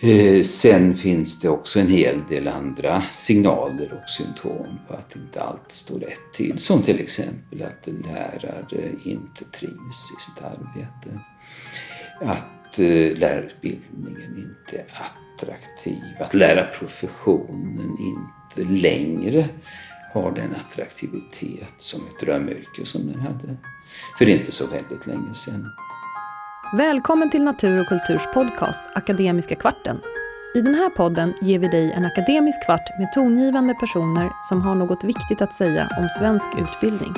Eh, 0.00 0.42
sen 0.42 0.96
finns 0.96 1.40
det 1.40 1.48
också 1.48 1.80
en 1.80 1.88
hel 1.88 2.20
del 2.28 2.48
andra 2.48 3.02
signaler 3.10 3.92
och 3.92 4.10
symptom 4.10 4.78
på 4.88 4.94
att 4.94 5.16
inte 5.16 5.42
allt 5.42 5.72
står 5.72 5.98
rätt 5.98 6.32
till. 6.34 6.58
Som 6.58 6.82
till 6.82 7.00
exempel 7.00 7.62
att 7.62 7.86
lärare 7.86 8.92
inte 9.04 9.44
trivs 9.44 10.10
i 10.12 10.22
sitt 10.22 10.44
arbete. 10.44 11.20
Att 12.20 12.78
eh, 12.78 13.18
lärarutbildningen 13.18 14.36
inte 14.36 14.78
är 14.78 14.86
attraktiv. 15.36 16.02
Att 16.20 16.34
lärarprofessionen 16.34 17.96
inte 17.98 18.72
längre 18.72 19.48
har 20.12 20.32
den 20.32 20.54
attraktivitet 20.54 21.74
som 21.78 22.00
ett 22.00 22.26
drömyrke 22.26 22.84
som 22.84 23.06
den 23.06 23.20
hade 23.20 23.56
för 24.18 24.28
inte 24.28 24.52
så 24.52 24.66
väldigt 24.66 25.06
länge 25.06 25.34
sedan. 25.34 25.66
Välkommen 26.72 27.30
till 27.30 27.42
Natur 27.42 27.80
och 27.80 27.86
kulturs 27.86 28.22
podcast 28.34 28.84
Akademiska 28.94 29.54
kvarten. 29.54 30.00
I 30.54 30.60
den 30.60 30.74
här 30.74 30.90
podden 30.90 31.34
ger 31.40 31.58
vi 31.58 31.68
dig 31.68 31.92
en 31.92 32.04
akademisk 32.04 32.64
kvart 32.64 32.98
med 32.98 33.12
tongivande 33.12 33.74
personer 33.74 34.30
som 34.48 34.62
har 34.62 34.74
något 34.74 35.04
viktigt 35.04 35.42
att 35.42 35.52
säga 35.52 35.88
om 35.98 36.08
svensk 36.08 36.48
utbildning. 36.58 37.14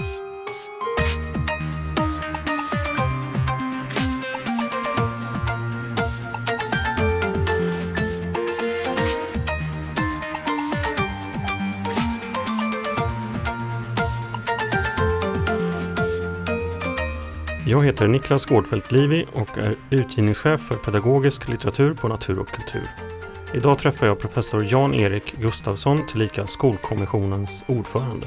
Jag 17.70 17.84
heter 17.84 18.08
Niklas 18.08 18.44
Gårdfeldt 18.44 18.92
Livi 18.92 19.26
och 19.32 19.58
är 19.58 19.76
utgivningschef 19.90 20.60
för 20.60 20.76
pedagogisk 20.76 21.48
litteratur 21.48 21.94
på 21.94 22.08
Natur 22.08 22.38
och 22.38 22.48
kultur. 22.48 22.88
Idag 23.54 23.78
träffar 23.78 24.06
jag 24.06 24.18
professor 24.18 24.64
Jan-Erik 24.64 25.34
Gustafsson, 25.40 26.06
tillika 26.06 26.46
Skolkommissionens 26.46 27.62
ordförande. 27.66 28.26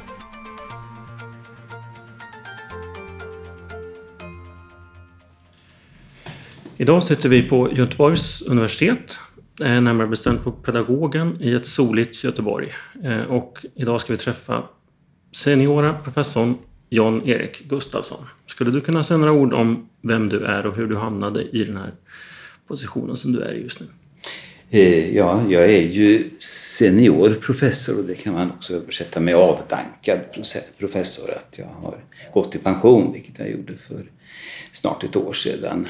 Idag 6.78 7.04
sitter 7.04 7.30
vi 7.30 7.50
på 7.50 7.72
Göteborgs 7.74 8.42
universitet, 8.42 9.20
eh, 9.62 9.82
närmare 9.82 10.08
bestämt 10.08 10.44
på 10.44 10.52
Pedagogen 10.52 11.38
i 11.40 11.54
ett 11.54 11.66
soligt 11.66 12.24
Göteborg. 12.24 12.74
Eh, 13.04 13.22
och 13.22 13.66
idag 13.76 14.02
ska 14.02 14.14
vi 14.14 14.20
träffa 14.20 14.64
seniora 15.36 15.94
professorn 15.94 16.58
Jan-Erik 16.94 17.64
Gustafsson. 17.70 18.26
Skulle 18.48 18.72
du 18.72 18.82
kunna 18.82 19.04
säga 19.04 19.18
några 19.18 19.34
ord 19.34 19.54
om 19.54 19.90
vem 20.02 20.30
du 20.30 20.46
är 20.46 20.66
och 20.66 20.76
hur 20.76 20.88
du 20.88 20.96
hamnade 20.96 21.44
i 21.44 21.64
den 21.64 21.78
här 21.78 21.92
positionen 22.68 23.16
som 23.16 23.32
du 23.32 23.42
är 23.42 23.54
i 23.54 23.62
just 23.62 23.80
nu? 23.80 23.86
Eh, 24.70 25.16
ja, 25.16 25.46
jag 25.50 25.64
är 25.64 25.82
ju 25.82 26.30
senior 26.40 27.38
professor 27.42 28.00
och 28.00 28.06
det 28.06 28.16
kan 28.16 28.34
man 28.34 28.52
också 28.52 28.74
översätta 28.74 29.20
med 29.20 29.36
avdankad 29.36 30.20
professor. 30.78 31.32
Att 31.32 31.58
jag 31.58 31.66
har 31.66 31.96
gått 32.34 32.56
i 32.56 32.58
pension, 32.58 33.14
vilket 33.14 33.40
jag 33.40 33.52
gjorde 33.52 33.78
för 33.78 34.04
snart 34.72 35.04
ett 35.04 35.16
år 35.16 35.34
sedan. 35.34 35.88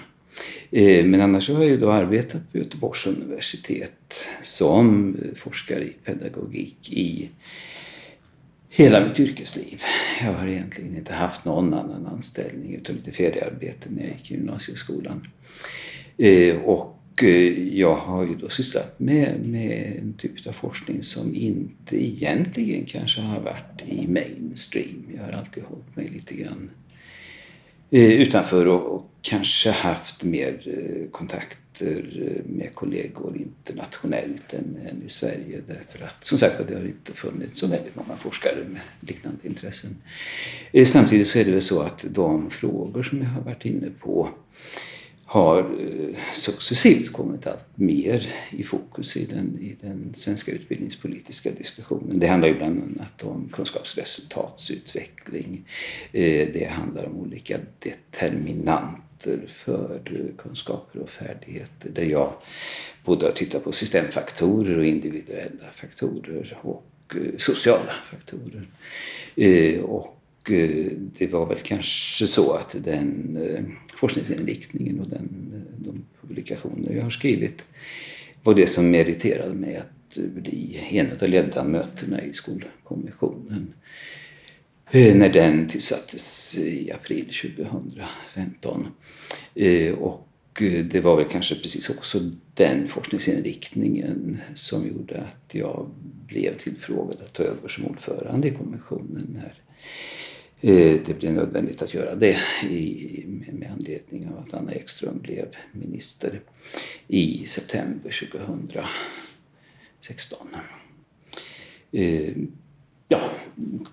Eh, 0.72 1.06
men 1.06 1.22
annars 1.22 1.50
har 1.50 1.56
jag 1.56 1.70
ju 1.70 1.78
då 1.78 1.92
arbetat 1.92 2.52
på 2.52 2.58
Göteborgs 2.58 3.08
universitet 3.08 4.26
som 4.44 5.16
forskare 5.36 5.84
i 5.84 5.94
pedagogik 6.06 6.94
i 6.94 7.30
hela 8.75 9.05
mitt 9.05 9.19
yrkesliv. 9.19 9.83
Jag 10.21 10.33
har 10.33 10.47
egentligen 10.47 10.97
inte 10.97 11.13
haft 11.13 11.45
någon 11.45 11.73
annan 11.73 12.05
anställning 12.05 12.75
utan 12.75 12.95
lite 12.95 13.11
feriearbete 13.11 13.89
när 13.89 14.03
jag 14.03 14.11
gick 14.11 14.31
i 14.31 14.33
gymnasieskolan. 14.33 15.27
Eh, 16.17 16.55
och 16.55 17.23
eh, 17.23 17.77
jag 17.77 17.95
har 17.95 18.23
ju 18.23 18.35
då 18.35 18.49
sysslat 18.49 18.99
med, 18.99 19.39
med 19.45 19.97
en 20.01 20.13
typ 20.13 20.47
av 20.47 20.51
forskning 20.51 21.03
som 21.03 21.35
inte 21.35 22.03
egentligen 22.05 22.85
kanske 22.85 23.21
har 23.21 23.39
varit 23.39 23.81
i 23.85 24.07
mainstream. 24.07 25.06
Jag 25.16 25.23
har 25.23 25.31
alltid 25.31 25.63
hållit 25.63 25.95
mig 25.95 26.09
lite 26.09 26.35
grann 26.35 26.69
eh, 27.91 28.12
utanför 28.12 28.67
och, 28.67 28.95
och 28.95 29.09
kanske 29.22 29.72
haft 29.72 30.23
mer 30.23 30.62
kontakt 31.12 31.57
Eh, 31.81 31.97
med 32.45 32.69
kollegor 32.73 33.38
internationellt 33.38 34.53
än, 34.53 34.78
än, 34.89 35.03
i 35.06 35.09
Sverige 35.09 35.61
därför 35.67 36.06
att 36.06 36.25
som 36.25 36.38
sagt 36.38 36.67
det 36.67 36.75
har 36.75 36.85
inte 36.85 37.13
funnits 37.13 37.59
så 37.59 37.67
väldigt 37.67 37.95
många 37.95 38.17
forskare 38.17 38.63
med 38.69 38.81
liknande 39.00 39.47
intressen. 39.47 39.95
Eh, 40.72 40.85
samtidigt 40.85 41.28
så 41.28 41.39
är 41.39 41.45
det 41.45 41.51
väl 41.51 41.62
så 41.62 41.81
att 41.81 42.06
de 42.09 42.50
frågor 42.50 43.03
som 43.03 43.22
jag 43.22 43.29
har 43.29 43.41
varit 43.41 43.66
inne 43.66 43.89
på 44.00 44.29
har 45.25 45.59
eh, 45.59 46.16
successivt 46.33 47.12
kommit 47.12 47.47
allt 47.47 47.78
mer 47.78 48.28
i 48.51 48.63
fokus 48.63 49.17
i 49.17 49.25
den, 49.25 49.59
i 49.59 49.75
den 49.81 50.13
svenska 50.16 50.51
utbildningspolitiska 50.51 51.51
diskussionen. 51.51 52.19
Det 52.19 52.28
handlar 52.28 52.47
ju 52.47 52.56
bland 52.56 52.83
annat 52.83 53.23
om 53.23 53.50
kunskapsresultatsutveckling. 53.53 55.66
Det 56.12 56.72
handlar 56.72 57.06
om 57.06 57.19
olika 57.19 57.59
determinanter 57.79 59.12
Center 59.23 59.47
för 59.47 60.01
kunskaper 60.38 61.00
och 61.00 61.09
färdigheter 61.09 61.89
där 61.89 62.03
jag 62.03 62.34
både 63.06 63.25
har 63.25 63.31
tittat 63.34 63.63
på 63.63 63.72
systemfaktorer 63.72 64.78
och 64.78 64.85
individuella 64.85 65.72
faktorer 65.73 66.57
och 66.61 67.16
eh, 67.16 67.38
sociala 67.38 67.94
faktorer. 68.06 68.67
Eh, 69.35 69.81
och 69.81 70.51
eh, 70.51 70.85
det 71.17 71.28
var 71.28 71.45
väl 71.45 71.59
kanske 71.59 72.28
så 72.28 72.53
att 72.53 72.75
den 72.79 73.38
forskningsinriktningen 73.95 75.00
och 75.00 75.07
den, 75.07 75.53
de 75.78 76.06
publikationer 76.22 76.94
jag 76.95 77.03
har 77.03 77.09
skrivit 77.09 77.66
var 78.44 78.53
det 78.53 78.67
som 78.67 78.91
meriterade 78.91 79.53
mig 79.53 79.75
att 79.75 80.16
bli 80.16 80.79
en 80.91 81.12
av 81.22 81.29
ledamöterna 81.29 82.22
i 82.22 82.33
Skolkommissionen. 82.33 83.73
Eh, 84.96 85.16
när 85.16 85.30
den 85.30 85.68
tillsattes 85.68 86.56
i 86.58 86.92
april 86.92 87.26
2015. 87.26 88.88
Eh, 89.56 89.94
och 89.94 90.62
eh, 90.62 90.86
det 90.86 91.02
var 91.02 91.18
väl 91.18 91.30
kanske 91.30 91.56
precis 91.56 91.90
också 91.90 92.20
den 92.54 92.88
forskningsinriktningen 92.88 94.42
som 94.56 94.88
gjorde 94.88 95.22
att 95.22 95.56
jag 95.56 95.90
blev 96.28 96.58
tillfrågad 96.58 97.22
att 97.22 97.34
ta 97.34 97.44
över 97.44 97.68
som 97.68 97.86
ordförande 97.86 98.48
i 98.48 98.52
kommissionen 98.52 99.42
när 99.42 99.54
det 101.06 101.20
blev 101.20 101.34
nödvändigt 101.34 101.81
att 101.81 101.94
göra 101.94 102.16
det 102.16 102.40
med 103.52 103.72
anledning 103.72 104.28
av 104.28 104.38
att 104.38 104.54
Anna 104.54 104.74
Ekström 104.74 105.20
blev 105.20 105.48
minister 105.72 106.42
i 107.08 107.46
september 107.46 108.28
2016 108.31 110.48
ja, 113.08 113.19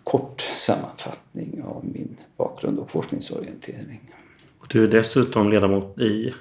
kort 0.05 0.41
sammanfattning 0.41 1.63
av 1.63 1.85
min 1.85 2.17
bakgrund 2.37 2.79
och 2.79 2.91
forskningsorientering. 2.91 4.01
Och 4.59 4.67
du 4.71 4.85
är 4.85 4.89
dessutom 4.89 5.51
ledamot 5.51 5.99
i 5.99 6.33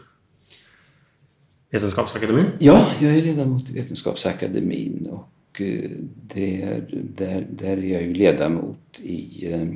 Vetenskapsakademin? 1.72 2.46
Ja, 2.60 2.92
jag 3.00 3.18
är 3.18 3.22
ledamot 3.22 3.70
i 3.70 3.74
Vetenskapsakademin 3.74 5.08
och 5.12 5.62
eh, 5.62 5.92
det 6.28 6.62
är, 6.62 6.88
där, 7.16 7.48
där 7.52 7.78
är 7.78 7.94
jag 7.94 8.02
ju 8.02 8.14
ledamot 8.14 9.00
i 9.00 9.52
eh, 9.54 9.68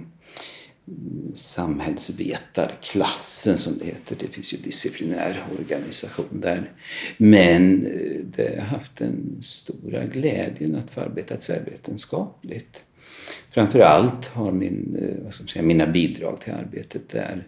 samhällsvetarklassen 1.33 3.57
som 3.57 3.77
det 3.77 3.85
heter. 3.85 4.15
Det 4.19 4.27
finns 4.27 4.53
ju 4.53 4.57
disciplinär 4.57 5.43
organisation 5.59 6.41
där. 6.41 6.71
Men 7.17 7.85
eh, 7.85 8.19
det 8.25 8.59
har 8.59 8.65
haft 8.65 8.97
den 8.97 9.37
stora 9.41 10.05
glädjen 10.05 10.75
att 10.75 10.91
få 10.91 11.01
arbeta 11.01 11.37
tvärvetenskapligt. 11.37 12.83
Framförallt 13.51 14.25
har 14.25 14.51
min, 14.51 14.97
eh, 15.01 15.23
vad 15.23 15.33
ska 15.33 15.43
man 15.43 15.49
säga, 15.49 15.63
mina 15.63 15.87
bidrag 15.87 16.41
till 16.41 16.53
arbetet 16.53 17.09
där 17.09 17.47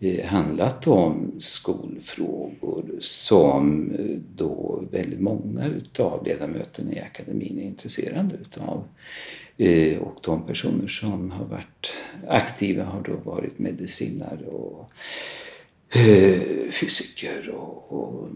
eh, 0.00 0.26
handlat 0.26 0.86
om 0.86 1.32
skolfrågor 1.38 2.84
som 3.00 3.92
då 4.36 4.84
väldigt 4.90 5.20
många 5.20 5.66
utav 5.66 6.26
ledamöterna 6.26 6.92
i 6.92 7.00
akademin 7.00 7.58
är 7.58 7.62
intresserade 7.62 8.34
utav. 8.40 8.84
Eh, 9.58 9.98
och 9.98 10.18
de 10.22 10.46
personer 10.46 10.88
som 10.88 11.30
har 11.30 11.44
varit 11.44 11.92
aktiva 12.28 12.84
har 12.84 13.02
då 13.02 13.16
varit 13.16 13.58
medicinare 13.58 14.46
och 14.46 14.90
eh, 15.98 16.70
fysiker 16.70 17.48
och, 17.50 17.92
och 17.92 18.28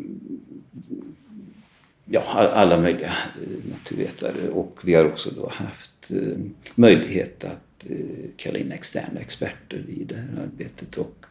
ja, 2.05 2.22
alla 2.31 2.81
möjliga 2.81 3.17
eh, 3.43 3.70
naturvetare. 3.70 4.49
Och 4.49 4.78
vi 4.82 4.94
har 4.94 5.05
också 5.05 5.31
då 5.31 5.49
haft 5.55 6.11
möjlighet 6.75 7.44
att 7.44 7.84
kalla 8.37 8.58
in 8.58 8.73
externa 8.73 9.20
experter 9.20 9.84
i 9.88 10.05
det 10.05 10.14
här 10.14 10.43
arbetet. 10.43 10.96
Och 10.99 11.26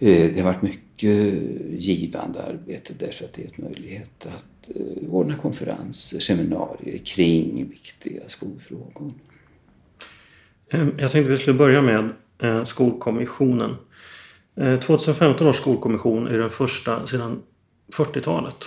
det 0.00 0.40
har 0.40 0.52
varit 0.52 0.62
mycket 0.62 1.32
givande 1.78 2.42
arbete 2.42 2.94
därför 2.98 3.24
att 3.24 3.32
det 3.32 3.42
är 3.42 3.46
en 3.46 3.64
möjlighet 3.64 4.26
att 4.26 4.44
Eh, 4.74 5.10
ordna 5.10 5.36
konferenser, 5.36 6.20
seminarier 6.20 6.98
kring 6.98 7.68
viktiga 7.68 8.28
skolfrågor. 8.28 9.12
Ehm, 10.70 10.94
jag 10.98 11.10
tänkte 11.10 11.30
vi 11.30 11.36
skulle 11.36 11.58
börja 11.58 11.82
med 11.82 12.10
eh, 12.38 12.64
Skolkommissionen. 12.64 13.76
2015 14.82 15.46
eh, 15.46 15.50
års 15.50 15.56
skolkommission 15.56 16.26
är 16.26 16.38
den 16.38 16.50
första 16.50 17.06
sedan 17.06 17.42
40-talet. 17.92 18.64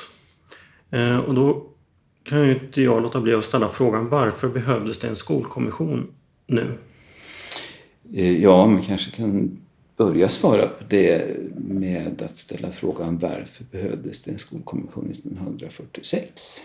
Eh, 0.89 1.17
och 1.17 1.33
då 1.33 1.69
kan 2.23 2.47
ju 2.47 2.53
inte 2.53 2.81
jag 2.81 3.01
låta 3.01 3.21
bli 3.21 3.33
att 3.33 3.45
ställa 3.45 3.69
frågan 3.69 4.09
varför 4.09 4.49
behövdes 4.49 4.99
det 4.99 5.07
en 5.07 5.15
skolkommission 5.15 6.13
nu? 6.47 6.77
Eh, 8.13 8.41
ja, 8.41 8.67
man 8.67 8.81
kanske 8.81 9.11
kan 9.11 9.59
börja 9.97 10.29
svara 10.29 10.67
på 10.67 10.83
det 10.89 11.37
med 11.55 12.21
att 12.21 12.37
ställa 12.37 12.71
frågan 12.71 13.17
varför 13.17 13.63
behövdes 13.71 14.21
det 14.21 14.31
en 14.31 14.37
skolkommission 14.37 15.11
1946? 15.11 16.61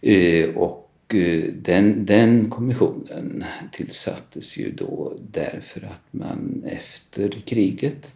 Eh, 0.00 0.48
och 0.56 1.14
eh, 1.14 1.44
den, 1.54 2.06
den 2.06 2.50
kommissionen 2.50 3.44
tillsattes 3.72 4.56
ju 4.56 4.70
då 4.70 5.18
därför 5.32 5.80
att 5.80 6.06
man 6.10 6.64
efter 6.66 7.42
kriget 7.46 8.12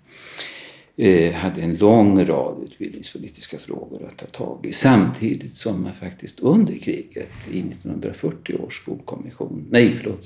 eh, 0.97 1.33
hade 1.33 1.63
en 1.63 1.77
lång 1.77 2.25
rad 2.25 2.63
utbildningspolitiska 2.65 3.59
frågor 3.59 4.09
att 4.09 4.17
ta 4.19 4.27
tag 4.27 4.67
i 4.67 4.73
samtidigt 4.73 5.55
som 5.55 5.83
man 5.83 5.95
faktiskt 5.95 6.41
under 6.41 6.75
kriget 6.79 7.49
i 7.51 7.59
1940 7.59 8.57
års 8.67 8.77
skolkommission, 8.77 9.67
nej 9.71 9.93
förlåt, 9.93 10.25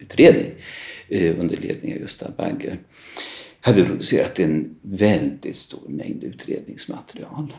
utredning 0.00 0.52
eh, 1.08 1.40
under 1.40 1.56
ledning 1.56 1.94
av 1.94 2.00
Gösta 2.00 2.30
Bagge 2.36 2.76
hade 3.60 3.84
producerat 3.84 4.38
en 4.38 4.76
väldigt 4.82 5.56
stor 5.56 5.88
mängd 5.88 6.24
utredningsmaterial. 6.24 7.52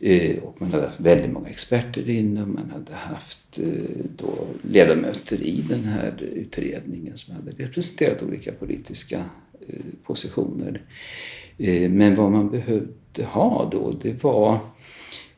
Eh, 0.00 0.38
och 0.38 0.60
man 0.60 0.70
hade 0.70 0.84
haft 0.84 1.00
väldigt 1.00 1.30
många 1.30 1.48
experter 1.48 2.10
inne 2.10 2.42
och 2.42 2.48
man 2.48 2.70
hade 2.70 2.94
haft 2.94 3.58
eh, 3.58 4.04
då 4.16 4.46
ledamöter 4.62 5.42
i 5.42 5.64
den 5.68 5.84
här 5.84 6.22
utredningen 6.22 7.18
som 7.18 7.34
hade 7.34 7.50
representerat 7.50 8.22
olika 8.22 8.52
politiska 8.52 9.24
positioner. 10.04 10.82
Men 11.90 12.14
vad 12.14 12.32
man 12.32 12.50
behövde 12.50 13.24
ha 13.24 13.68
då 13.72 13.90
det 14.02 14.24
var 14.24 14.60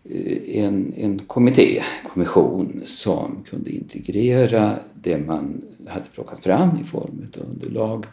Eh, 0.05 0.64
en, 0.64 0.94
en 0.97 1.19
kommitté, 1.19 1.82
kommission 2.12 2.82
som 2.85 3.44
kunde 3.50 3.70
integrera 3.70 4.79
det 4.94 5.19
man 5.19 5.62
hade 5.87 6.06
plockat 6.14 6.43
fram 6.44 6.79
i 6.82 6.85
form 6.85 7.26
av 7.37 7.50
underlag 7.50 8.06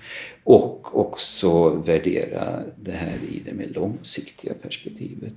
och 0.43 0.99
också 0.99 1.69
värdera 1.69 2.63
det 2.83 2.91
här 2.91 3.17
i 3.29 3.41
det 3.45 3.53
mer 3.53 3.69
långsiktiga 3.75 4.53
perspektivet. 4.53 5.33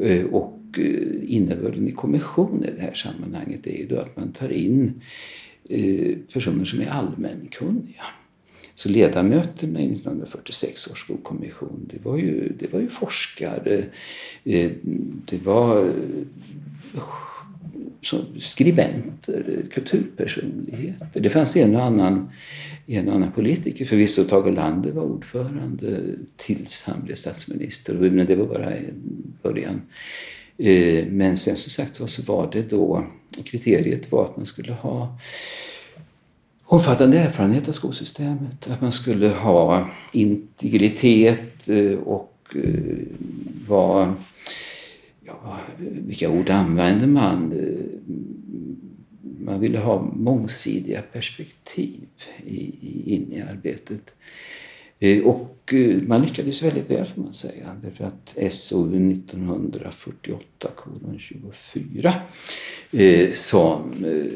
Eh, 0.00 0.24
och 0.24 0.58
eh, 0.78 1.34
innebörden 1.34 1.88
i 1.88 1.92
kommission 1.92 2.64
i 2.64 2.76
det 2.76 2.82
här 2.82 2.94
sammanhanget 2.94 3.66
är 3.66 3.78
ju 3.78 3.86
då 3.86 4.00
att 4.00 4.16
man 4.16 4.32
tar 4.32 4.52
in 4.52 5.00
personer 6.32 6.64
som 6.64 6.80
är 6.80 6.90
allmänkunniga. 6.90 8.04
Så 8.78 8.88
ledamöterna 8.88 9.80
i 9.80 9.84
1946 9.84 10.88
års 10.88 10.98
skolkommission, 10.98 11.90
det 11.90 12.04
var 12.04 12.16
ju, 12.16 12.52
det 12.58 12.72
var 12.72 12.80
ju 12.80 12.88
forskare, 12.88 13.84
eh, 14.44 14.70
det 15.24 15.44
var 15.44 15.78
eh, 15.78 17.02
skribenter, 18.40 19.62
kulturpersonligheter. 19.70 21.20
Det 21.20 21.30
fanns 21.30 21.56
en 21.56 21.76
och 21.76 21.82
annan, 21.82 22.30
en 22.86 23.08
och 23.08 23.14
annan 23.14 23.32
politiker. 23.32 23.84
Förvisso 23.84 24.24
Tage 24.24 24.48
Erlander 24.48 24.90
var 24.90 25.02
ordförande 25.02 26.00
tills 26.36 26.84
han 26.86 27.04
blev 27.04 27.14
statsminister. 27.14 27.94
Men 27.94 28.26
det 28.26 28.34
var 28.34 28.46
bara 28.46 28.72
början. 29.42 29.80
Eh, 30.58 31.06
men 31.06 31.36
sen 31.36 31.56
som 31.56 31.70
sagt 31.70 32.00
var 32.00 32.06
så 32.06 32.22
var 32.22 32.50
det 32.52 32.62
då, 32.62 33.06
kriteriet 33.44 34.12
var 34.12 34.24
att 34.24 34.36
man 34.36 34.46
skulle 34.46 34.72
ha 34.72 35.18
omfattande 36.70 37.18
erfarenhet 37.18 37.68
av 37.68 37.72
skolsystemet. 37.72 38.70
Att 38.70 38.80
man 38.80 38.92
skulle 38.92 39.28
ha 39.28 39.88
integritet 40.12 41.68
eh, 41.68 41.98
och 41.98 42.34
eh, 42.54 43.06
vara 43.68 44.14
ja, 45.24 45.60
vilka 45.78 46.30
ord 46.30 46.50
använder 46.50 47.06
man? 47.06 47.54
Man 49.40 49.60
ville 49.60 49.78
ha 49.78 50.02
mångsidiga 50.02 51.02
perspektiv 51.02 52.08
in 52.46 53.32
i 53.32 53.44
arbetet. 53.50 54.14
Eh, 54.98 55.24
och 55.24 55.74
eh, 55.74 56.02
man 56.02 56.22
lyckades 56.22 56.62
väldigt 56.62 56.90
väl 56.90 57.06
får 57.06 57.22
man 57.22 57.32
säga. 57.32 57.76
Därför 57.82 58.04
att 58.04 58.52
SOU 58.52 59.12
1948 59.12 60.68
24 61.18 62.14
som 63.32 63.92
eh, 64.04 64.32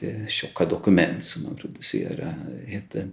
det 0.00 0.30
tjocka 0.30 0.64
dokument 0.64 1.24
som 1.24 1.42
man 1.42 1.56
producerade 1.56 2.34
hette 2.66 3.08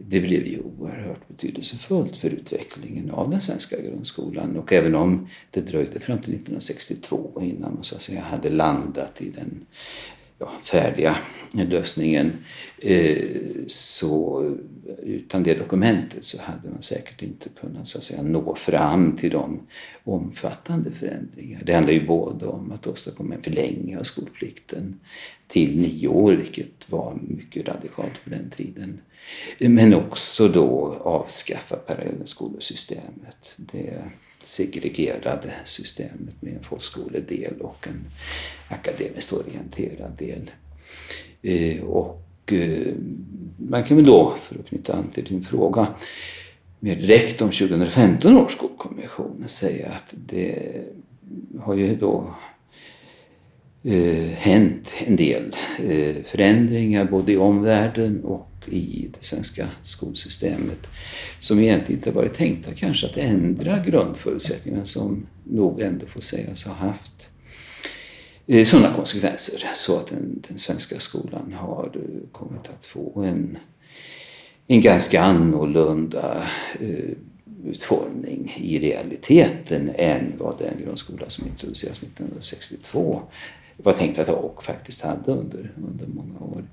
det 0.00 0.20
blev 0.20 0.46
ju 0.46 0.60
oerhört 0.60 1.28
betydelsefullt 1.28 2.16
för 2.16 2.30
utvecklingen 2.30 3.10
av 3.10 3.30
den 3.30 3.40
svenska 3.40 3.80
grundskolan. 3.80 4.56
Och 4.56 4.72
även 4.72 4.94
om 4.94 5.28
det 5.50 5.60
dröjde 5.60 6.00
fram 6.00 6.18
till 6.18 6.34
1962 6.34 7.40
innan 7.42 7.74
man 7.74 7.84
så 7.84 7.94
att 7.94 8.02
säga 8.02 8.20
hade 8.20 8.50
landat 8.50 9.22
i 9.22 9.30
den 9.30 9.66
ja, 10.38 10.52
färdiga 10.62 11.16
lösningen 11.52 12.32
eh, 12.78 13.24
så 13.66 14.44
utan 15.02 15.42
det 15.42 15.54
dokumentet 15.54 16.24
så 16.24 16.42
hade 16.42 16.70
man 16.70 16.82
säkert 16.82 17.22
inte 17.22 17.48
kunnat 17.60 17.88
så 17.88 17.98
att 17.98 18.04
säga, 18.04 18.22
nå 18.22 18.54
fram 18.54 19.16
till 19.16 19.30
de 19.30 19.60
omfattande 20.04 20.90
förändringar. 20.92 21.62
Det 21.64 21.74
handlar 21.74 21.92
ju 21.92 22.06
både 22.06 22.46
om 22.46 22.72
att 22.72 22.86
åstadkomma 22.86 23.34
en 23.34 23.42
förlängning 23.42 23.98
av 23.98 24.02
skolplikten 24.02 25.00
till 25.46 25.80
nio 25.80 26.08
år, 26.08 26.32
vilket 26.32 26.90
var 26.90 27.18
mycket 27.28 27.68
radikalt 27.68 28.24
på 28.24 28.30
den 28.30 28.50
tiden. 28.50 29.00
Men 29.58 29.94
också 29.94 30.48
då 30.48 30.98
avskaffa 31.00 31.76
parallellskolesystemet. 31.76 33.54
Det 33.56 34.02
segregerade 34.48 35.54
systemet 35.64 36.42
med 36.42 36.52
en 36.52 36.62
folkskoledel 36.62 37.60
och 37.60 37.88
en 37.88 38.04
akademiskt 38.68 39.32
orienterad 39.32 40.12
del. 40.18 40.50
Eh, 41.42 41.84
och 41.84 42.52
eh, 42.52 42.94
man 43.56 43.84
kan 43.84 43.96
väl 43.96 44.06
då, 44.06 44.34
för 44.42 44.58
att 44.58 44.66
knyta 44.66 44.92
an 44.92 45.10
till 45.14 45.24
din 45.24 45.42
fråga, 45.42 45.86
mer 46.80 46.96
direkt 46.96 47.42
om 47.42 47.50
2015 47.50 48.36
års 48.36 48.52
skolkommission 48.52 49.44
säga 49.46 49.88
att 49.88 50.14
det 50.26 50.82
har 51.60 51.74
ju 51.74 51.96
då 51.96 52.34
eh, 53.82 54.28
hänt 54.36 54.94
en 55.06 55.16
del 55.16 55.56
eh, 55.78 56.24
förändringar 56.24 57.04
både 57.04 57.32
i 57.32 57.36
omvärlden 57.36 58.24
och 58.24 58.47
i 58.72 59.10
det 59.20 59.26
svenska 59.26 59.68
skolsystemet 59.82 60.86
som 61.40 61.60
egentligen 61.60 61.98
inte 61.98 62.10
varit 62.10 62.34
tänkta 62.34 62.74
kanske 62.74 63.06
att 63.06 63.16
ändra 63.16 63.78
grundförutsättningarna 63.78 64.84
som 64.84 65.26
nog 65.44 65.80
ändå 65.80 66.06
får 66.06 66.20
sägas 66.20 66.64
ha 66.64 66.74
haft 66.74 67.28
eh, 68.46 68.66
sådana 68.66 68.94
konsekvenser 68.94 69.62
så 69.74 69.98
att 69.98 70.06
den, 70.06 70.42
den 70.48 70.58
svenska 70.58 70.98
skolan 70.98 71.52
har 71.52 71.90
eh, 71.94 72.28
kommit 72.32 72.68
att 72.78 72.86
få 72.86 73.22
en, 73.22 73.58
en 74.66 74.80
ganska 74.80 75.22
annorlunda 75.22 76.48
eh, 76.80 77.16
utformning 77.64 78.54
i 78.56 78.78
realiteten 78.78 79.90
än 79.94 80.32
vad 80.38 80.58
den 80.58 80.82
grundskola 80.84 81.30
som 81.30 81.46
introducerades 81.46 82.02
1962 82.02 83.22
var 83.82 83.92
tänkt 83.92 84.18
att 84.18 84.28
ha 84.28 84.34
och 84.34 84.64
faktiskt 84.64 85.00
hade 85.00 85.32
under, 85.32 85.72
under 85.76 86.06
många 86.06 86.38
år. 86.40 86.64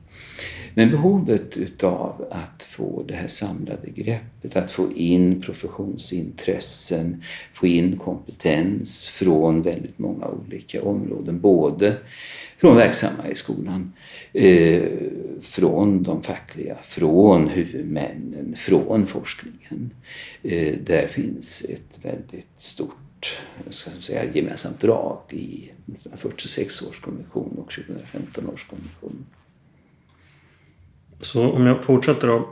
Men 0.73 0.91
behovet 0.91 1.57
utav 1.57 2.25
att 2.31 2.63
få 2.63 3.03
det 3.07 3.13
här 3.13 3.27
samlade 3.27 3.89
greppet, 3.95 4.55
att 4.55 4.71
få 4.71 4.91
in 4.91 5.41
professionsintressen, 5.41 7.23
få 7.53 7.67
in 7.67 7.97
kompetens 7.97 9.07
från 9.07 9.61
väldigt 9.61 9.99
många 9.99 10.27
olika 10.27 10.83
områden. 10.83 11.39
Både 11.39 11.97
från 12.57 12.75
verksamma 12.75 13.27
i 13.31 13.35
skolan, 13.35 13.93
eh, 14.33 14.83
från 15.41 16.03
de 16.03 16.23
fackliga, 16.23 16.75
från 16.81 17.47
huvudmännen, 17.47 18.55
från 18.57 19.07
forskningen. 19.07 19.93
Eh, 20.43 20.73
där 20.83 21.07
finns 21.07 21.65
ett 21.69 21.99
väldigt 22.01 22.47
stort 22.57 23.04
ska 23.69 23.91
säga, 24.01 24.33
gemensamt 24.33 24.81
drag 24.81 25.21
i 25.29 25.71
1946 25.85 26.81
års 26.81 26.99
kommission 26.99 27.57
och 27.57 27.71
2015 27.71 28.49
års 28.49 28.67
kommission. 28.67 29.25
Så 31.21 31.51
om 31.51 31.65
jag 31.65 31.83
fortsätter 31.83 32.37
att 32.37 32.45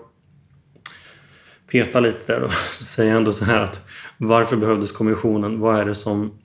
peta 1.67 1.99
lite 1.99 2.33
där 2.33 2.43
och 2.43 2.53
säga 2.83 3.15
ändå 3.15 3.33
så 3.33 3.45
här 3.45 3.59
att 3.59 3.81
varför 4.17 4.57
behövdes 4.57 4.91
kommissionen? 4.91 5.59
Vad 5.59 5.79
är 5.79 5.85
det 5.85 5.95
som... 5.95 6.39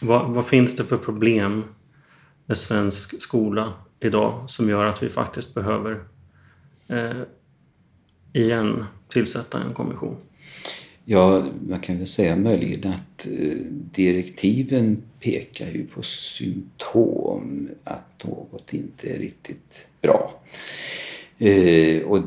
Vad, 0.00 0.30
vad, 0.30 0.46
finns 0.46 0.76
det 0.76 0.84
för 0.84 0.96
problem 0.96 1.64
med 2.46 2.56
svensk 2.56 3.22
skola 3.22 3.72
idag 4.00 4.50
som 4.50 4.68
gör 4.68 4.86
att 4.86 5.02
vi 5.02 5.08
faktiskt 5.08 5.54
behöver 5.54 6.04
eh, 6.88 7.22
igen 8.32 8.84
tillsätta 9.08 9.62
en 9.62 9.74
kommission? 9.74 10.16
Ja, 11.04 11.44
man 11.68 11.80
kan 11.80 11.98
väl 11.98 12.06
säga 12.06 12.36
möjligen 12.36 12.92
att 12.92 13.26
eh, 13.26 13.56
direktiven 13.94 15.02
pekar 15.20 15.66
ju 15.66 15.86
på 15.86 16.02
symptom 16.02 17.68
att 17.84 18.24
något 18.24 18.74
inte 18.74 19.10
är 19.10 19.18
riktigt 19.18 19.86
bra. 20.00 20.42
Eh, 21.38 22.02
och 22.02 22.18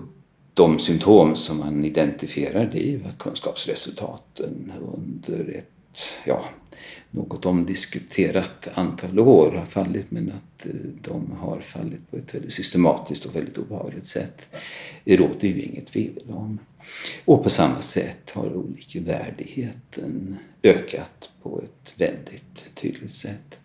de 0.54 0.80
symptom 0.80 1.36
som 1.36 1.60
man 1.60 1.86
identifierar 1.86 2.70
det 2.74 2.88
är 2.88 2.92
ju 2.92 3.02
att 3.08 3.18
kunskapsresultaten 3.18 4.72
under 4.94 5.56
ett 5.58 6.00
ja, 6.26 6.46
något 7.12 7.46
omdiskuterat 7.46 8.68
antal 8.74 9.20
år 9.20 9.52
har 9.52 9.66
fallit 9.66 10.12
men 10.12 10.32
att 10.32 10.66
eh, 10.66 10.72
de 11.02 11.32
har 11.32 11.60
fallit 11.60 12.12
på 12.12 12.18
ett 12.18 12.36
väldigt 12.36 12.54
systematiskt 12.54 13.26
och 13.26 13.36
väldigt 13.36 13.58
obehagligt 13.58 14.06
sätt. 14.06 14.50
Det 15.04 15.16
råder 15.16 15.48
ju 15.48 15.62
inget 15.62 15.88
tvivel 15.88 16.24
om. 16.30 16.60
Och 17.26 17.44
på 17.44 17.50
samma 17.50 17.82
sätt 17.82 18.32
har 18.32 18.56
olika 18.56 19.00
värdigheten 19.00 20.38
ökat 20.64 21.30
på 21.44 21.62
ett 21.64 21.94
väldigt 21.98 22.70
tydligt 22.76 23.16
sätt. 23.16 23.60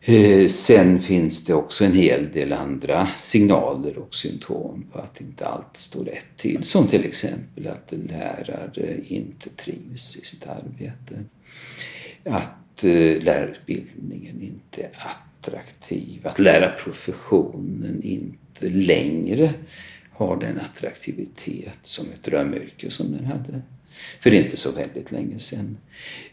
Eh, 0.00 0.48
sen 0.48 1.00
finns 1.00 1.46
det 1.46 1.54
också 1.54 1.84
en 1.84 1.92
hel 1.92 2.32
del 2.32 2.52
andra 2.52 3.08
signaler 3.16 3.98
och 3.98 4.14
symptom 4.14 4.84
på 4.92 4.98
att 4.98 5.20
inte 5.20 5.46
allt 5.46 5.76
står 5.76 6.04
rätt 6.04 6.36
till. 6.36 6.64
Som 6.64 6.88
till 6.88 7.04
exempel 7.04 7.66
att 7.66 7.92
lärare 7.92 8.96
inte 9.06 9.50
trivs 9.50 10.16
i 10.16 10.20
sitt 10.20 10.46
arbete. 10.46 11.24
Att 12.24 12.84
eh, 12.84 13.22
lärarutbildningen 13.22 14.42
inte 14.42 14.82
är 14.82 14.90
attraktiv. 15.40 16.26
Att 16.26 16.38
lärarprofessionen 16.38 18.00
inte 18.02 18.68
längre 18.68 19.50
har 20.12 20.36
den 20.36 20.60
attraktivitet 20.60 21.78
som 21.82 22.06
ett 22.06 22.24
drömyrke 22.24 22.90
som 22.90 23.12
den 23.12 23.24
hade 23.24 23.62
för 24.20 24.34
inte 24.34 24.56
så 24.56 24.70
väldigt 24.70 25.12
länge 25.12 25.38
sedan. 25.38 25.76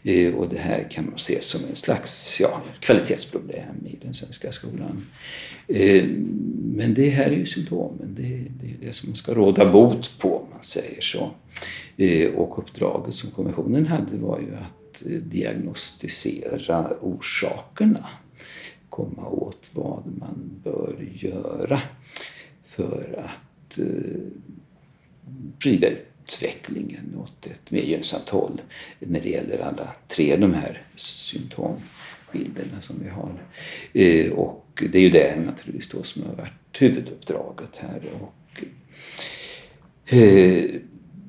Eh, 0.02 0.34
och 0.34 0.48
det 0.48 0.58
här 0.58 0.86
kan 0.90 1.06
man 1.06 1.18
se 1.18 1.42
som 1.42 1.60
en 1.70 1.76
slags 1.76 2.40
ja, 2.40 2.62
kvalitetsproblem 2.80 3.86
i 3.86 3.98
den 4.02 4.14
svenska 4.14 4.52
skolan. 4.52 5.06
Eh, 5.68 6.04
men 6.76 6.94
det 6.94 7.10
här 7.10 7.26
är 7.26 7.36
ju 7.36 7.46
symptomen. 7.46 8.14
Det, 8.18 8.34
är 8.68 8.86
det 8.86 8.92
som 8.92 9.08
man 9.08 9.16
ska 9.16 9.34
råda 9.34 9.72
bot 9.72 10.18
på, 10.18 10.38
om 10.38 10.50
man 10.50 10.62
säger 10.62 11.00
så. 11.00 11.30
Eh, 11.96 12.30
och 12.30 12.58
uppdraget 12.58 13.14
som 13.14 13.30
kommissionen 13.30 13.86
hade 13.86 14.16
var 14.16 14.40
ju 14.40 14.56
att 14.56 15.02
diagnostisera 15.30 16.90
orsakerna. 17.00 18.08
Komma 18.90 19.28
åt 19.28 19.70
vad 19.72 20.02
man 20.18 20.60
bör 20.64 21.08
göra 21.14 21.82
för 22.66 23.24
att 23.24 23.78
vrida 25.58 25.88
ut 25.88 26.15
utvecklingen 26.26 27.16
åt 27.22 27.46
ett 27.46 27.70
mer 27.70 27.82
gynnsamt 27.82 28.28
håll 28.28 28.60
när 28.98 29.20
det 29.20 29.28
gäller 29.28 29.58
alla 29.58 29.88
tre 30.08 30.36
de 30.36 30.54
här 30.54 30.82
symptombilderna 30.94 32.80
som 32.80 32.96
vi 33.02 33.08
har. 33.08 33.42
Eh, 33.92 34.32
och 34.32 34.84
det 34.92 34.98
är 34.98 35.02
ju 35.02 35.10
det 35.10 35.40
naturligtvis 35.46 35.88
då 35.88 36.02
som 36.02 36.22
har 36.22 36.34
varit 36.34 36.82
huvuduppdraget 36.82 37.76
här. 37.76 38.00
Och, 38.20 38.64
eh, 40.14 40.64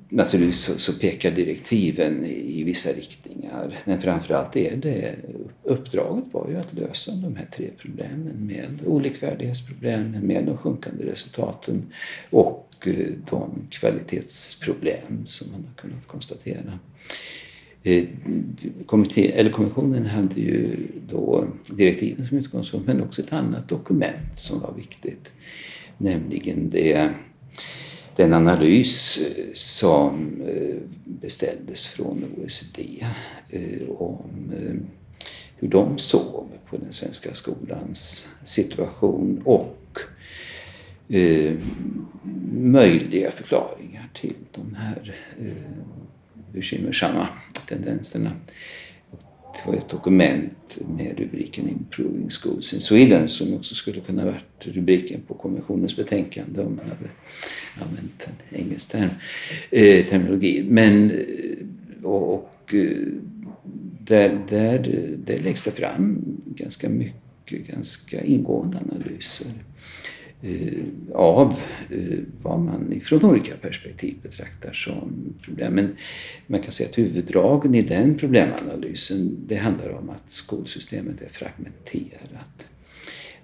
naturligtvis 0.09 0.61
så, 0.61 0.79
så, 0.79 0.93
pekar 0.93 1.31
direktiven 1.31 2.25
i, 2.25 2.59
i 2.59 2.63
vissa 2.63 2.89
riktningar 2.89 3.79
men 3.85 4.01
framförallt 4.01 4.55
är 4.55 4.75
det 4.75 5.15
uppdraget 5.63 6.23
var 6.31 6.49
ju 6.49 6.57
att 6.57 6.73
lösa 6.73 7.11
de 7.11 7.35
här 7.35 7.47
tre 7.55 7.69
problemen 7.77 8.47
med 8.47 8.81
olikvärdighetsproblemen, 8.85 10.27
med 10.27 10.45
de 10.45 10.57
sjunkande 10.57 11.05
resultaten 11.05 11.85
och 12.29 12.67
eh, 12.85 13.07
de 13.29 13.67
kvalitetsproblem 13.69 15.27
som 15.27 15.51
man 15.51 15.65
har 15.65 15.73
kunnat 15.73 16.07
konstatera. 16.07 16.79
Eh, 17.83 18.03
kommitté, 18.85 19.31
eller 19.31 19.49
kommissionen 19.49 20.05
hade 20.05 20.41
ju 20.41 20.77
då 21.09 21.47
direktiven 21.71 22.27
som 22.27 22.37
utgångspunkt 22.37 22.87
men 22.87 23.01
också 23.01 23.21
ett 23.21 23.33
annat 23.33 23.69
dokument 23.69 24.37
som 24.37 24.59
var 24.59 24.73
viktigt. 24.73 25.33
Nämligen 25.97 26.69
det, 26.69 27.09
den 28.17 28.33
analys 28.33 29.17
eh, 29.17 29.53
som 29.53 30.41
eh, 30.47 30.75
beställdes 31.05 31.87
från 31.87 32.25
OECD 32.37 33.05
eh, 33.49 33.89
om 33.89 34.51
hur 35.55 35.67
de 35.67 35.97
såg 35.97 36.49
på 36.69 36.77
den 36.77 36.93
svenska 36.93 37.33
skolans 37.33 38.27
situation 38.43 39.41
och 39.45 39.99
möjliga 42.51 43.31
förklaringar 43.31 44.09
till 44.13 44.35
de 44.51 44.75
här 44.75 45.15
bekymmersamma 46.53 47.27
tendenserna. 47.67 48.31
Det 49.53 49.71
var 49.71 49.77
ett 49.77 49.89
dokument 49.89 50.77
med 50.97 51.19
rubriken 51.19 51.69
Improving 51.69 52.29
Schools 52.29 52.73
in 52.73 52.81
Sweden 52.81 53.29
som 53.29 53.53
också 53.53 53.75
skulle 53.75 54.01
kunna 54.01 54.25
varit 54.25 54.67
rubriken 54.67 55.21
på 55.27 55.33
kommissionens 55.33 55.95
betänkande 55.95 56.61
om 56.61 56.75
man 56.75 56.85
hade 56.85 57.09
engelsk 58.77 58.91
term, 58.91 59.09
eh, 59.71 60.05
terminologi. 60.05 60.65
Men, 60.69 61.11
eh, 61.11 61.17
och, 62.03 62.33
och 62.33 62.73
eh, 62.73 63.07
där, 63.99 64.39
där, 64.49 65.07
där 65.17 65.39
läggs 65.39 65.63
det 65.63 65.71
fram 65.71 66.21
ganska 66.45 66.89
mycket, 66.89 67.67
ganska 67.67 68.23
ingående 68.23 68.77
analyser 68.77 69.47
Eh, 70.41 70.83
av 71.13 71.59
eh, 71.89 72.19
vad 72.41 72.59
man 72.59 72.93
ifrån 72.93 73.25
olika 73.25 73.55
perspektiv 73.55 74.15
betraktar 74.23 74.73
som 74.73 75.33
problem. 75.41 75.73
Men 75.73 75.97
man 76.47 76.61
kan 76.61 76.71
säga 76.71 76.89
att 76.89 76.97
huvuddragen 76.97 77.75
i 77.75 77.81
den 77.81 78.17
problemanalysen 78.17 79.37
det 79.47 79.55
handlar 79.55 79.89
om 79.89 80.09
att 80.09 80.29
skolsystemet 80.29 81.21
är 81.21 81.29
fragmenterat. 81.29 82.67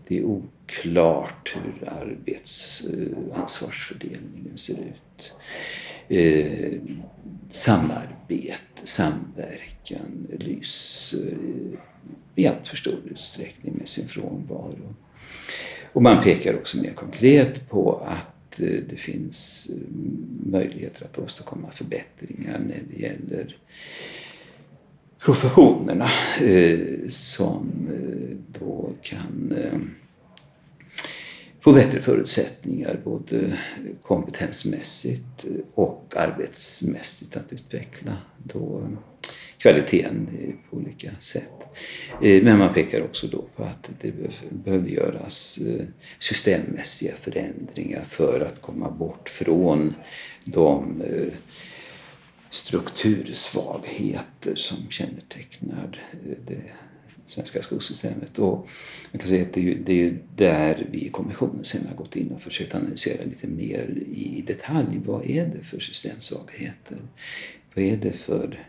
Det 0.07 0.17
är 0.17 0.23
oklart 0.23 1.55
hur 1.55 1.89
arbetsansvarsfördelningen 1.89 4.47
eh, 4.51 4.55
ser 4.55 4.73
ut. 4.73 5.12
Eh, 6.07 6.73
samarbete, 7.49 8.59
samverkan 8.83 10.27
lyser 10.39 11.27
eh, 11.27 11.79
i 12.35 12.47
allt 12.47 12.67
för 12.67 12.77
stor 12.77 12.99
utsträckning 13.11 13.75
med 13.77 13.87
sin 13.87 14.07
frånvaro. 14.07 14.95
Och 15.93 16.01
man 16.01 16.23
pekar 16.23 16.53
också 16.55 16.77
mer 16.77 16.93
konkret 16.93 17.69
på 17.69 17.97
att 18.07 18.59
eh, 18.59 18.79
det 18.89 18.97
finns 18.97 19.69
eh, 19.69 19.95
möjligheter 20.51 21.05
att 21.05 21.17
åstadkomma 21.17 21.71
förbättringar 21.71 22.59
när 22.59 22.81
det 22.89 23.01
gäller 23.01 23.57
professionerna 25.19 26.09
eh, 26.41 27.07
som 27.09 27.89
eh, 27.93 28.59
då 28.59 28.91
kan 29.01 29.53
få 31.63 31.73
bättre 31.73 32.01
förutsättningar 32.01 32.99
både 33.03 33.57
kompetensmässigt 34.01 35.45
och 35.73 36.13
arbetsmässigt 36.15 37.37
att 37.37 37.53
utveckla 37.53 38.17
då 38.37 38.87
kvaliteten 39.57 40.27
på 40.69 40.77
olika 40.77 41.11
sätt. 41.19 41.67
Eh, 42.21 42.43
men 42.43 42.57
man 42.57 42.73
pekar 42.73 43.01
också 43.01 43.27
då 43.27 43.45
på 43.55 43.63
att 43.63 43.89
det 44.01 44.13
behöver 44.49 44.89
göras 44.89 45.57
eh, 45.57 45.85
systemmässiga 46.19 47.13
förändringar 47.13 48.03
för 48.03 48.39
att 48.39 48.61
komma 48.61 48.91
bort 48.91 49.29
från 49.29 49.95
de 50.43 51.01
eh, 51.01 51.33
struktursvagheter 52.49 54.55
som 54.55 54.77
kännetecknar 54.89 55.99
det 56.47 56.61
svenska 57.27 57.61
skolsystemet. 57.61 58.39
Och 58.39 58.69
man 59.11 59.19
kan 59.19 59.29
säga 59.29 59.43
att 59.43 59.53
det 59.53 59.59
är, 59.59 59.63
ju, 59.63 59.83
det 59.83 59.91
är 59.91 59.97
ju 59.97 60.17
där 60.35 60.87
vi 60.91 61.05
i 61.05 61.09
kommissionen 61.09 61.63
sen 61.63 61.87
har 61.87 61.95
gått 61.95 62.15
in 62.15 62.31
och 62.31 62.41
försökt 62.41 62.75
analysera 62.75 63.25
lite 63.25 63.47
mer 63.47 64.03
i 64.11 64.43
detalj. 64.47 65.01
Vad 65.05 65.25
är 65.25 65.45
det 65.45 65.63
för 65.63 65.79
systemsvagheter? 65.79 66.97
Vad 67.73 67.85
är 67.85 67.97
det 67.97 68.11
för 68.11 68.67